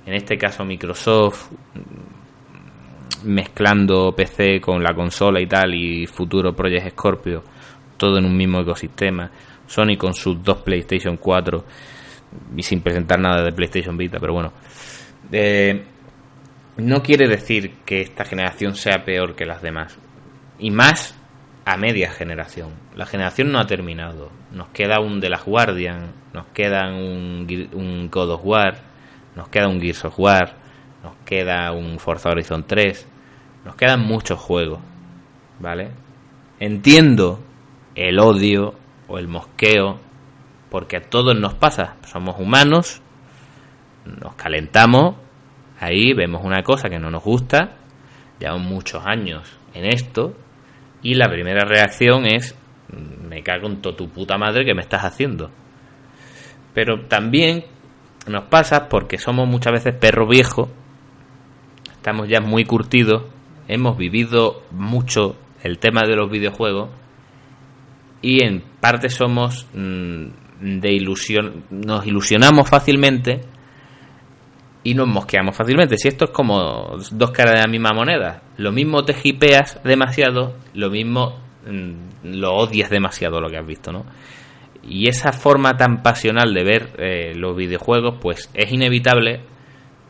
[0.04, 1.52] en este caso Microsoft
[3.24, 7.42] mezclando PC con la consola y tal y futuro Project Scorpio,
[7.96, 9.30] todo en un mismo ecosistema,
[9.66, 11.64] Sony con sus dos PlayStation 4
[12.54, 14.52] y sin presentar nada de PlayStation Vita, pero bueno.
[15.32, 15.93] Eh,
[16.76, 19.96] no quiere decir que esta generación sea peor que las demás.
[20.58, 21.16] Y más
[21.64, 22.70] a media generación.
[22.96, 24.30] La generación no ha terminado.
[24.52, 28.82] Nos queda un The Last Guardian, nos queda un, un God of War,
[29.36, 30.56] nos queda un Gears of War,
[31.02, 33.08] nos queda un Forza Horizon 3,
[33.64, 34.80] nos quedan muchos juegos.
[35.60, 35.92] ¿Vale?
[36.58, 37.40] Entiendo
[37.94, 38.74] el odio
[39.06, 40.00] o el mosqueo,
[40.70, 41.96] porque a todos nos pasa.
[42.04, 43.00] Somos humanos,
[44.04, 45.16] nos calentamos
[45.80, 47.76] Ahí vemos una cosa que no nos gusta,
[48.38, 50.34] llevamos muchos años en esto,
[51.02, 52.56] y la primera reacción es,
[53.28, 55.50] me cago en toda tu puta madre que me estás haciendo.
[56.72, 57.64] Pero también
[58.26, 60.70] nos pasa porque somos muchas veces perro viejo,
[61.92, 63.24] estamos ya muy curtidos,
[63.68, 66.90] hemos vivido mucho el tema de los videojuegos
[68.22, 70.26] y en parte somos mm,
[70.60, 73.42] de ilusión, nos ilusionamos fácilmente
[74.84, 75.96] y nos mosqueamos fácilmente.
[75.98, 80.56] Si esto es como dos caras de la misma moneda, lo mismo te hipeas demasiado,
[80.74, 84.04] lo mismo mm, lo odias demasiado lo que has visto, ¿no?
[84.86, 89.40] Y esa forma tan pasional de ver eh, los videojuegos, pues es inevitable,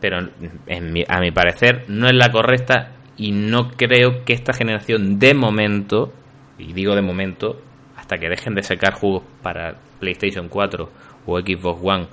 [0.01, 5.33] pero a mi parecer no es la correcta y no creo que esta generación de
[5.33, 6.11] momento
[6.57, 7.61] y digo de momento,
[7.97, 10.89] hasta que dejen de sacar juegos para PlayStation 4
[11.25, 12.07] o Xbox One,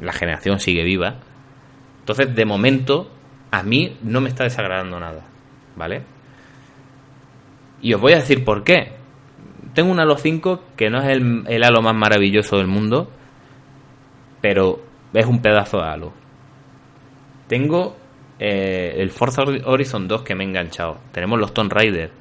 [0.00, 1.16] la generación sigue viva.
[2.06, 3.10] Entonces, de momento,
[3.50, 5.24] a mí no me está desagradando nada,
[5.74, 6.02] ¿vale?
[7.82, 8.92] Y os voy a decir por qué.
[9.74, 13.10] Tengo un Halo 5 que no es el, el Halo más maravilloso del mundo,
[14.40, 16.12] pero es un pedazo de Halo.
[17.48, 17.96] Tengo
[18.38, 20.98] eh, el Forza Horizon 2 que me he enganchado.
[21.10, 22.12] Tenemos los Tomb Raider.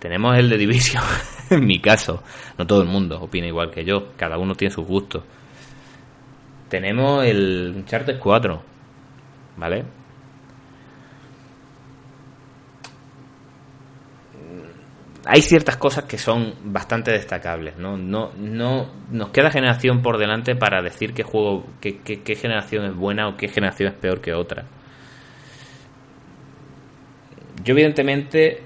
[0.00, 1.04] Tenemos el de Division,
[1.50, 2.24] en mi caso.
[2.58, 4.08] No todo el mundo opina igual que yo.
[4.16, 5.22] Cada uno tiene sus gustos.
[6.68, 8.71] Tenemos el Uncharted 4.
[9.56, 9.84] ¿Vale?
[15.24, 17.96] hay ciertas cosas que son bastante destacables, ¿no?
[17.96, 22.94] No, no nos queda generación por delante para decir qué juego, qué, qué, generación es
[22.94, 24.64] buena o qué generación es peor que otra.
[27.62, 28.62] Yo evidentemente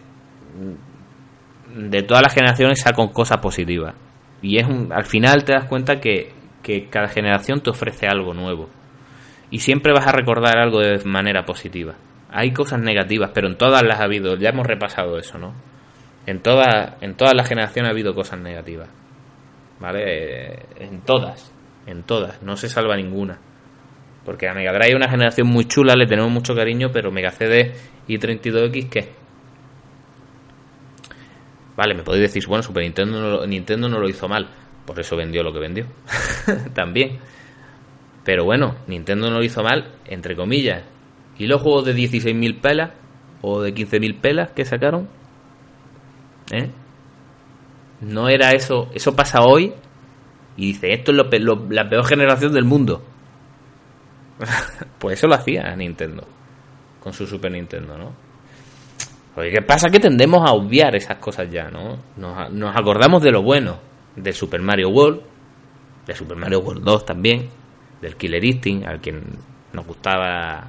[1.74, 3.94] de todas las generaciones saco cosas positivas
[4.40, 6.32] y es un, al final te das cuenta que,
[6.62, 8.70] que cada generación te ofrece algo nuevo
[9.50, 11.94] y siempre vas a recordar algo de manera positiva.
[12.30, 15.54] Hay cosas negativas, pero en todas las ha habido, ya hemos repasado eso, ¿no?
[16.26, 18.88] En, toda, en todas las generaciones ha habido cosas negativas.
[19.78, 20.66] ¿Vale?
[20.78, 21.52] En todas.
[21.86, 22.42] En todas.
[22.42, 23.38] No se salva ninguna.
[24.24, 27.30] Porque a Mega Drive es una generación muy chula, le tenemos mucho cariño, pero Mega
[27.30, 27.72] CD
[28.08, 29.12] y 32X, ¿qué?
[31.76, 34.48] Vale, me podéis decir, bueno, Super Nintendo no, Nintendo no lo hizo mal,
[34.84, 35.86] por eso vendió lo que vendió.
[36.74, 37.20] También.
[38.26, 40.82] Pero bueno, Nintendo no lo hizo mal, entre comillas.
[41.38, 42.90] ¿Y los juegos de 16.000 pelas
[43.40, 45.08] o de 15.000 pelas que sacaron?
[46.50, 46.68] ¿Eh?
[48.00, 49.72] No era eso, eso pasa hoy
[50.56, 53.04] y dice, esto es lo, la peor generación del mundo.
[54.98, 56.26] pues eso lo hacía Nintendo
[56.98, 58.12] con su Super Nintendo, ¿no?
[59.36, 59.88] Oye, ¿qué pasa?
[59.88, 61.96] Que tendemos a obviar esas cosas ya, ¿no?
[62.16, 63.78] Nos, nos acordamos de lo bueno,
[64.16, 65.20] de Super Mario World,
[66.06, 67.48] de Super Mario World 2 también,
[68.06, 69.22] del Killer Instinct, al quien
[69.72, 70.68] nos gustaba,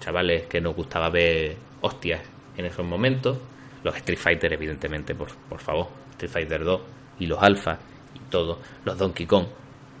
[0.00, 2.22] chavales, que nos gustaba ver hostias
[2.56, 3.38] en esos momentos
[3.86, 6.80] los Street Fighter, evidentemente, por, por favor, Street Fighter 2
[7.20, 7.78] y los Alpha
[8.14, 9.46] y todo, los Donkey Kong,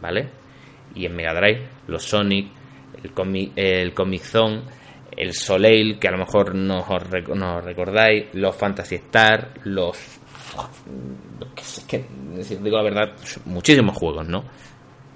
[0.00, 0.28] ¿vale?
[0.94, 2.48] Y en Mega Drive, los Sonic,
[3.02, 4.62] el Comic, el Zone,
[5.16, 10.18] el Soleil, que a lo mejor no os, recordáis, los Fantasy Star, los.
[11.56, 12.04] Es que,
[12.60, 13.12] digo la verdad,
[13.44, 14.44] muchísimos juegos, ¿no?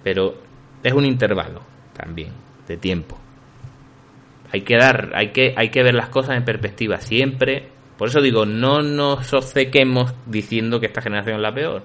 [0.05, 0.50] Pero
[0.83, 1.61] es un intervalo
[1.95, 2.33] también
[2.67, 3.19] de tiempo.
[4.53, 7.69] Hay que dar, hay que, hay que ver las cosas en perspectiva siempre
[8.01, 11.83] por eso digo, no nos obcequemos diciendo que esta generación es la peor.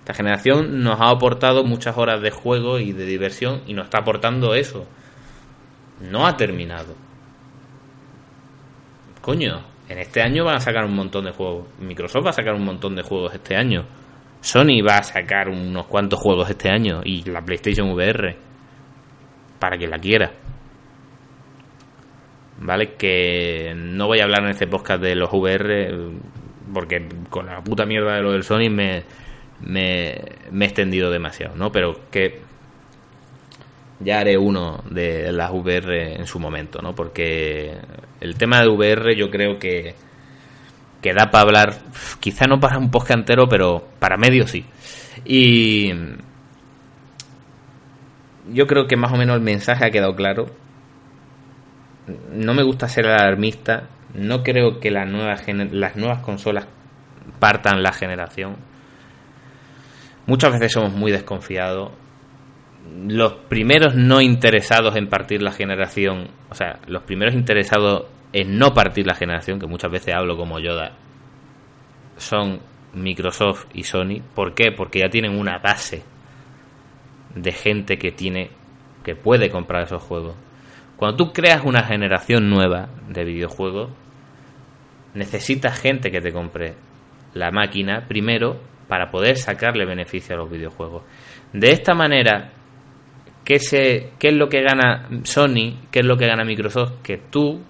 [0.00, 4.00] Esta generación nos ha aportado muchas horas de juego y de diversión y nos está
[4.00, 4.86] aportando eso.
[5.98, 6.94] No ha terminado.
[9.22, 11.68] Coño, en este año van a sacar un montón de juegos.
[11.78, 13.86] Microsoft va a sacar un montón de juegos este año.
[14.44, 17.00] Sony va a sacar unos cuantos juegos este año.
[17.04, 18.36] Y la PlayStation VR.
[19.58, 20.32] Para que la quiera.
[22.60, 22.94] ¿vale?
[22.94, 26.12] Que no voy a hablar en este podcast de los VR
[26.72, 29.04] porque con la puta mierda de lo del Sony me,
[29.60, 31.70] me, he extendido demasiado, ¿no?
[31.70, 32.40] Pero que
[34.00, 36.94] ya haré uno de las VR en su momento, ¿no?
[36.94, 37.76] Porque
[38.20, 39.94] el tema de VR yo creo que,
[41.04, 41.74] que da para hablar,
[42.18, 44.64] quizá no para un podcast entero, pero para medio sí.
[45.24, 45.92] Y
[48.50, 50.46] yo creo que más o menos el mensaje ha quedado claro
[52.32, 53.88] no me gusta ser alarmista.
[54.14, 56.66] No creo que las nuevas, las nuevas consolas
[57.38, 58.56] partan la generación.
[60.26, 61.92] Muchas veces somos muy desconfiados.
[63.08, 68.74] Los primeros no interesados en partir la generación, o sea, los primeros interesados en no
[68.74, 70.90] partir la generación, que muchas veces hablo como Yoda,
[72.16, 72.60] son
[72.92, 74.22] Microsoft y Sony.
[74.34, 74.72] ¿Por qué?
[74.76, 76.02] Porque ya tienen una base
[77.36, 78.50] de gente que tiene
[79.04, 80.34] que puede comprar esos juegos.
[80.96, 83.90] Cuando tú creas una generación nueva de videojuegos,
[85.14, 86.74] necesitas gente que te compre
[87.34, 88.58] la máquina primero
[88.88, 91.04] para poder sacarle beneficio a los videojuegos.
[91.52, 92.50] De esta manera,
[93.44, 95.86] ¿qué, se, qué es lo que gana Sony?
[95.92, 97.02] ¿Qué es lo que gana Microsoft?
[97.02, 97.62] Que tú,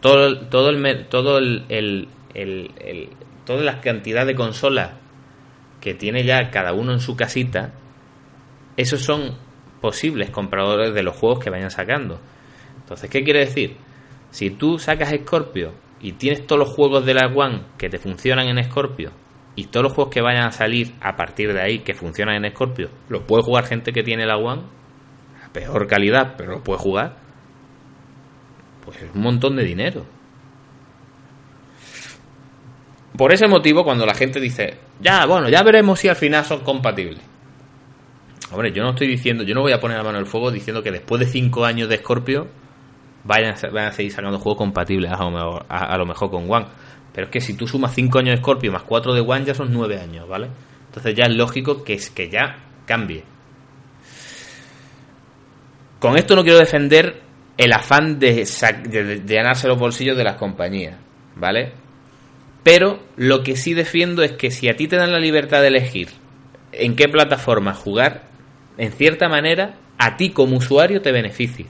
[0.00, 3.10] todo, todo el, todo el, el, el,
[3.44, 4.92] toda la cantidad de consolas
[5.80, 7.72] que tiene ya cada uno en su casita,
[8.76, 9.36] esos son
[9.80, 12.20] posibles compradores de los juegos que vayan sacando.
[12.78, 13.76] Entonces, ¿qué quiere decir?
[14.30, 18.46] Si tú sacas Scorpio y tienes todos los juegos de la One que te funcionan
[18.46, 19.10] en Scorpio
[19.56, 22.50] y todos los juegos que vayan a salir a partir de ahí que funcionan en
[22.52, 24.62] Scorpio, los puede jugar gente que tiene la One
[25.44, 27.16] a peor calidad, pero lo puede jugar,
[28.92, 30.04] pues es un montón de dinero.
[33.16, 36.60] Por ese motivo, cuando la gente dice, ya, bueno, ya veremos si al final son
[36.60, 37.20] compatibles.
[38.50, 40.82] Hombre, yo no estoy diciendo, yo no voy a poner la mano el fuego diciendo
[40.82, 42.48] que después de 5 años de Scorpio
[43.24, 46.66] vayan, a seguir sacando juegos compatibles a lo, mejor, con One.
[47.12, 49.54] Pero es que si tú sumas 5 años de Scorpio más 4 de One ya
[49.54, 50.48] son 9 años, ¿vale?
[50.86, 53.24] Entonces ya es lógico que, es que ya cambie.
[55.98, 57.22] Con esto no quiero defender
[57.62, 58.44] el afán de,
[58.88, 60.96] de, de los bolsillos de las compañías,
[61.36, 61.72] ¿vale?
[62.64, 65.68] Pero lo que sí defiendo es que si a ti te dan la libertad de
[65.68, 66.08] elegir
[66.72, 68.24] en qué plataforma jugar,
[68.78, 71.66] en cierta manera, a ti como usuario te beneficia.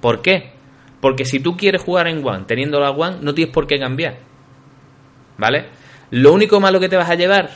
[0.00, 0.52] ¿Por qué?
[1.00, 4.18] Porque si tú quieres jugar en One teniendo la One, no tienes por qué cambiar.
[5.36, 5.66] ¿Vale?
[6.12, 7.50] Lo único malo que te vas a llevar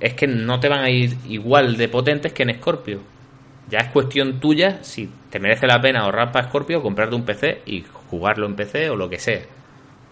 [0.00, 3.00] es que no te van a ir igual de potentes que en Scorpio.
[3.70, 7.62] Ya es cuestión tuya si te merece la pena ahorrar para Scorpio comprarte un PC
[7.66, 9.42] y jugarlo en PC o lo que sea.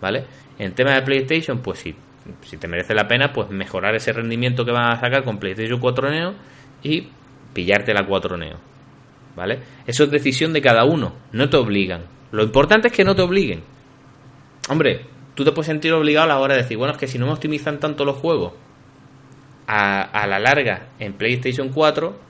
[0.01, 0.25] ¿Vale?
[0.59, 1.95] En tema de PlayStation, pues sí,
[2.43, 5.81] si te merece la pena, pues mejorar ese rendimiento que van a sacar con PlayStation
[5.81, 6.35] 4 Neo
[6.83, 7.09] y
[7.53, 8.57] pillarte la 4 Neo.
[9.35, 9.59] ¿Vale?
[9.87, 12.03] Eso es decisión de cada uno, no te obligan.
[12.31, 13.63] Lo importante es que no te obliguen.
[14.69, 17.19] Hombre, tú te puedes sentir obligado a la hora de decir, bueno, es que si
[17.19, 18.53] no me optimizan tanto los juegos,
[19.67, 22.28] a, a la larga en PlayStation 4 mm,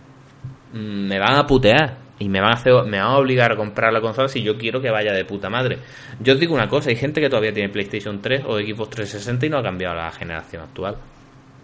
[0.72, 3.92] me van a putear y me van a hacer, me van a obligar a comprar
[3.92, 5.78] la consola si yo quiero que vaya de puta madre.
[6.20, 9.46] Yo os digo una cosa, hay gente que todavía tiene PlayStation 3 o Xbox 360
[9.46, 10.96] y no ha cambiado la generación actual.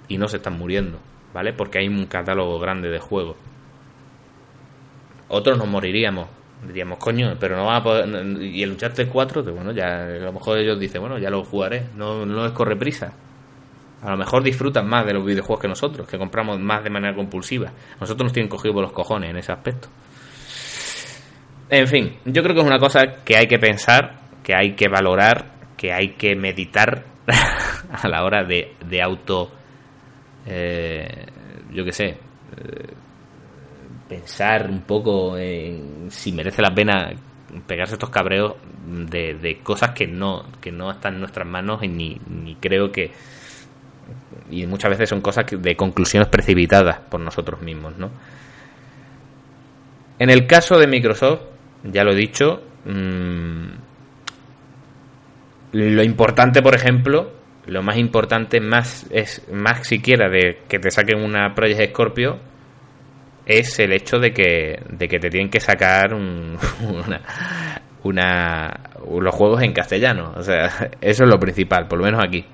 [0.06, 0.98] Y no se están muriendo,
[1.32, 1.52] ¿vale?
[1.52, 3.36] Porque hay un catálogo grande de juegos.
[5.28, 6.28] Otros nos moriríamos.
[6.66, 8.06] Diríamos, coño, pero no va a poder...
[8.40, 11.88] Y el Uncharted 4, bueno, ya a lo mejor ellos dicen, bueno, ya lo jugaré.
[11.96, 13.12] No, no les corre prisa.
[14.04, 17.14] A lo mejor disfrutan más de los videojuegos que nosotros, que compramos más de manera
[17.14, 17.72] compulsiva.
[17.98, 19.88] Nosotros nos tienen cogido por los cojones en ese aspecto.
[21.70, 24.88] En fin, yo creo que es una cosa que hay que pensar, que hay que
[24.88, 27.04] valorar, que hay que meditar
[27.92, 29.50] a la hora de, de auto,
[30.44, 31.26] eh,
[31.72, 32.94] yo qué sé, eh,
[34.06, 37.10] pensar un poco en si merece la pena
[37.66, 41.88] pegarse estos cabreos de, de cosas que no, que no están en nuestras manos y
[41.88, 43.12] ni, ni creo que
[44.50, 48.10] y muchas veces son cosas de conclusiones precipitadas por nosotros mismos, ¿no?
[50.18, 51.40] En el caso de Microsoft,
[51.82, 52.62] ya lo he dicho.
[52.84, 53.66] Mm,
[55.72, 57.32] lo importante, por ejemplo,
[57.66, 62.38] lo más importante, más es más siquiera de que te saquen una Project Scorpio,
[63.46, 67.20] es el hecho de que, de que te tienen que sacar un, una,
[68.04, 68.80] una,
[69.20, 70.32] los juegos en castellano.
[70.36, 70.66] O sea,
[71.00, 72.44] eso es lo principal, por lo menos aquí.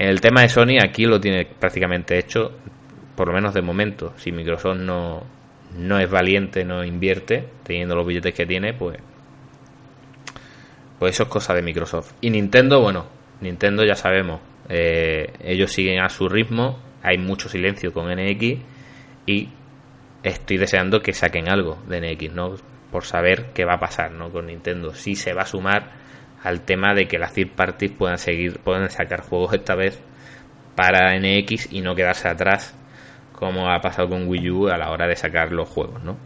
[0.00, 2.52] El tema de Sony, aquí lo tiene prácticamente hecho,
[3.14, 4.14] por lo menos de momento.
[4.16, 5.22] Si Microsoft no,
[5.76, 8.98] no es valiente, no invierte, teniendo los billetes que tiene, pues.
[10.98, 12.14] Pues eso es cosa de Microsoft.
[12.22, 13.08] Y Nintendo, bueno,
[13.42, 14.40] Nintendo ya sabemos,
[14.70, 18.58] eh, ellos siguen a su ritmo, hay mucho silencio con NX
[19.26, 19.50] y
[20.22, 22.54] estoy deseando que saquen algo de NX, ¿no?
[22.90, 24.30] Por saber qué va a pasar, ¿no?
[24.30, 24.94] Con Nintendo.
[24.94, 25.90] Si se va a sumar
[26.42, 30.02] al tema de que las third parties puedan seguir, puedan sacar juegos esta vez
[30.74, 32.74] para NX y no quedarse atrás
[33.32, 36.16] como ha pasado con Wii U a la hora de sacar los juegos, ¿no?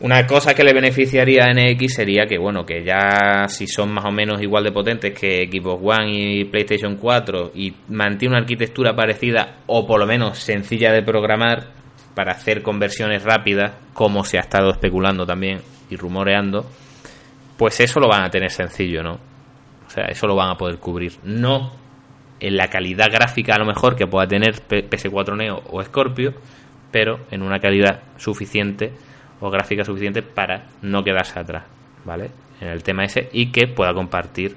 [0.00, 4.04] Una cosa que le beneficiaría a NX sería que, bueno, que ya si son más
[4.04, 8.96] o menos igual de potentes que Xbox One y PlayStation 4 y mantiene una arquitectura
[8.96, 11.68] parecida o por lo menos sencilla de programar
[12.16, 16.66] para hacer conversiones rápidas, como se ha estado especulando también y rumoreando,
[17.56, 19.18] pues eso lo van a tener sencillo, ¿no?
[19.86, 21.12] O sea, eso lo van a poder cubrir.
[21.22, 21.72] No
[22.40, 26.34] en la calidad gráfica a lo mejor que pueda tener PS4 Neo o Scorpio,
[26.90, 28.92] pero en una calidad suficiente
[29.40, 31.64] o gráfica suficiente para no quedarse atrás,
[32.04, 32.30] ¿vale?
[32.60, 34.56] En el tema ese y que pueda compartir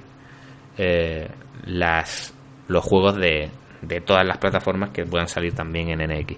[0.78, 1.28] eh,
[1.66, 2.34] las
[2.68, 3.50] los juegos de,
[3.82, 6.36] de todas las plataformas que puedan salir también en NX.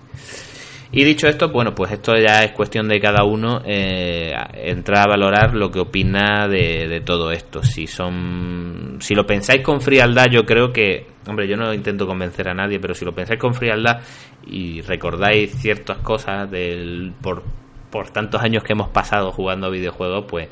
[0.91, 5.11] Y dicho esto, bueno, pues esto ya es cuestión de cada uno eh, entrar a
[5.11, 7.61] valorar lo que opina de, todo esto.
[7.61, 12.49] Si son, si lo pensáis con frialdad, yo creo que, hombre, yo no intento convencer
[12.49, 14.01] a nadie, pero si lo pensáis con frialdad
[14.47, 17.43] y recordáis ciertas cosas del, por,
[17.91, 20.49] por tantos años que hemos pasado jugando videojuegos, pues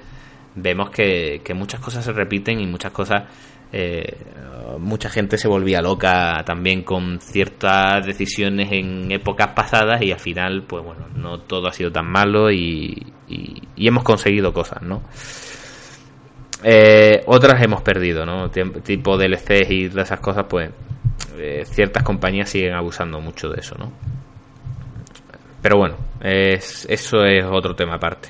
[0.54, 3.24] vemos que muchas cosas se repiten y muchas cosas
[3.72, 4.18] eh,
[4.80, 10.64] mucha gente se volvía loca también con ciertas decisiones en épocas pasadas y al final,
[10.64, 13.14] pues bueno, no todo ha sido tan malo y,
[13.76, 15.02] hemos conseguido cosas, ¿no?
[16.64, 18.50] Eh, otras hemos perdido, ¿no?
[18.50, 20.72] Tipo DLCs y de esas cosas, pues
[21.38, 23.92] eh, ciertas compañías siguen abusando mucho de eso, ¿no?
[25.62, 28.30] Pero bueno, es, eso es otro tema aparte.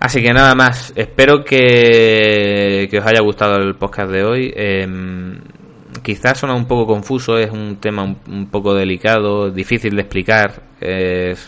[0.00, 4.50] Así que nada más, espero que, que os haya gustado el podcast de hoy.
[4.56, 5.38] Em,
[6.02, 11.46] quizás suena un poco confuso, es un tema un, poco delicado, difícil de explicar, es,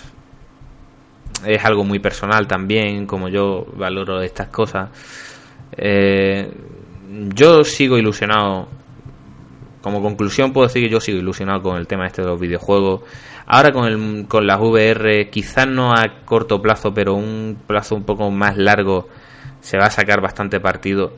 [1.65, 4.91] algo muy personal también, como yo valoro estas cosas.
[5.75, 6.53] Eh,
[7.35, 8.69] yo sigo ilusionado,
[9.81, 13.01] como conclusión puedo decir que yo sigo ilusionado con el tema este de los videojuegos.
[13.47, 18.05] Ahora con, el, con las VR, quizás no a corto plazo, pero un plazo un
[18.05, 19.09] poco más largo,
[19.61, 21.13] se va a sacar bastante partido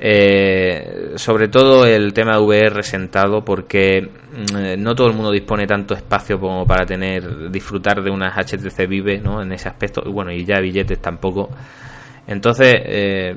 [0.00, 5.66] eh, sobre todo el tema de VR sentado, porque mm, no todo el mundo dispone
[5.66, 9.42] tanto espacio como para tener disfrutar de unas HTC Vive, ¿no?
[9.42, 11.50] En ese aspecto, y bueno, y ya billetes tampoco.
[12.28, 13.36] Entonces, eh,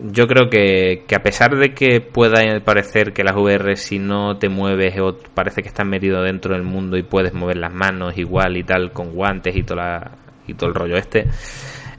[0.00, 4.38] yo creo que, que, a pesar de que pueda parecer que las VR si no
[4.38, 8.16] te mueves o parece que estás metido dentro del mundo y puedes mover las manos
[8.16, 10.12] igual y tal con guantes y toda
[10.46, 11.26] y todo el rollo este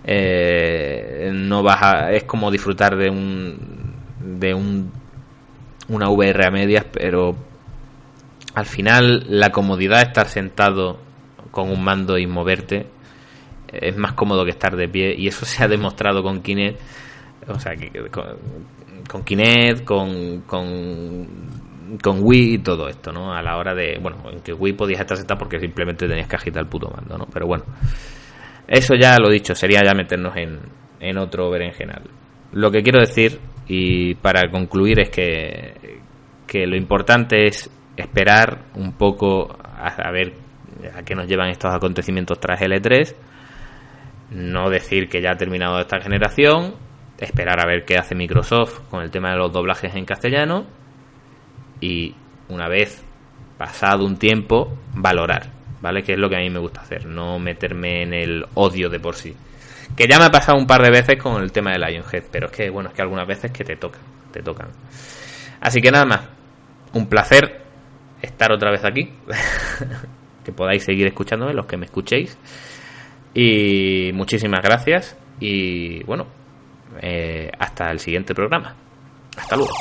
[0.05, 4.91] eh, no vas a, es como disfrutar de un de un
[5.89, 7.35] una VR a medias pero
[8.55, 10.99] al final la comodidad de estar sentado
[11.51, 12.87] con un mando y moverte
[13.67, 16.79] es más cómodo que estar de pie y eso se ha demostrado con Kinect
[17.49, 17.73] o sea
[18.11, 18.25] con,
[19.07, 20.41] con Kinect con,
[22.01, 23.33] con Wii y todo esto, ¿no?
[23.33, 26.35] A la hora de, bueno, en que Wii podías estar sentado porque simplemente tenías que
[26.35, 27.25] agitar el puto mando, ¿no?
[27.31, 27.63] Pero bueno,
[28.67, 30.59] eso ya lo dicho, sería ya meternos en,
[30.99, 32.03] en otro berenjenal.
[32.51, 36.01] Lo que quiero decir, y para concluir, es que,
[36.47, 40.33] que lo importante es esperar un poco a, ver
[40.95, 43.15] a qué nos llevan estos acontecimientos tras L3.
[44.31, 46.75] No decir que ya ha terminado esta generación,
[47.20, 50.65] esperar a ver qué hace Microsoft con el tema de los doblajes en castellano
[51.82, 52.15] y
[52.47, 53.03] una vez
[53.57, 56.03] pasado un tiempo valorar ¿vale?
[56.03, 58.99] Que es lo que a mí me gusta hacer, no meterme en el odio de
[58.99, 59.36] por sí.
[59.95, 62.47] Que ya me ha pasado un par de veces con el tema de Lionhead, pero
[62.47, 64.01] es que, bueno, es que algunas veces que te tocan,
[64.32, 64.70] te tocan.
[65.61, 66.22] Así que nada más,
[66.93, 67.61] un placer
[68.22, 69.11] estar otra vez aquí,
[70.43, 72.38] que podáis seguir escuchándome, los que me escuchéis.
[73.34, 76.28] Y muchísimas gracias y bueno,
[77.01, 78.75] eh, hasta el siguiente programa.
[79.37, 79.73] Hasta luego.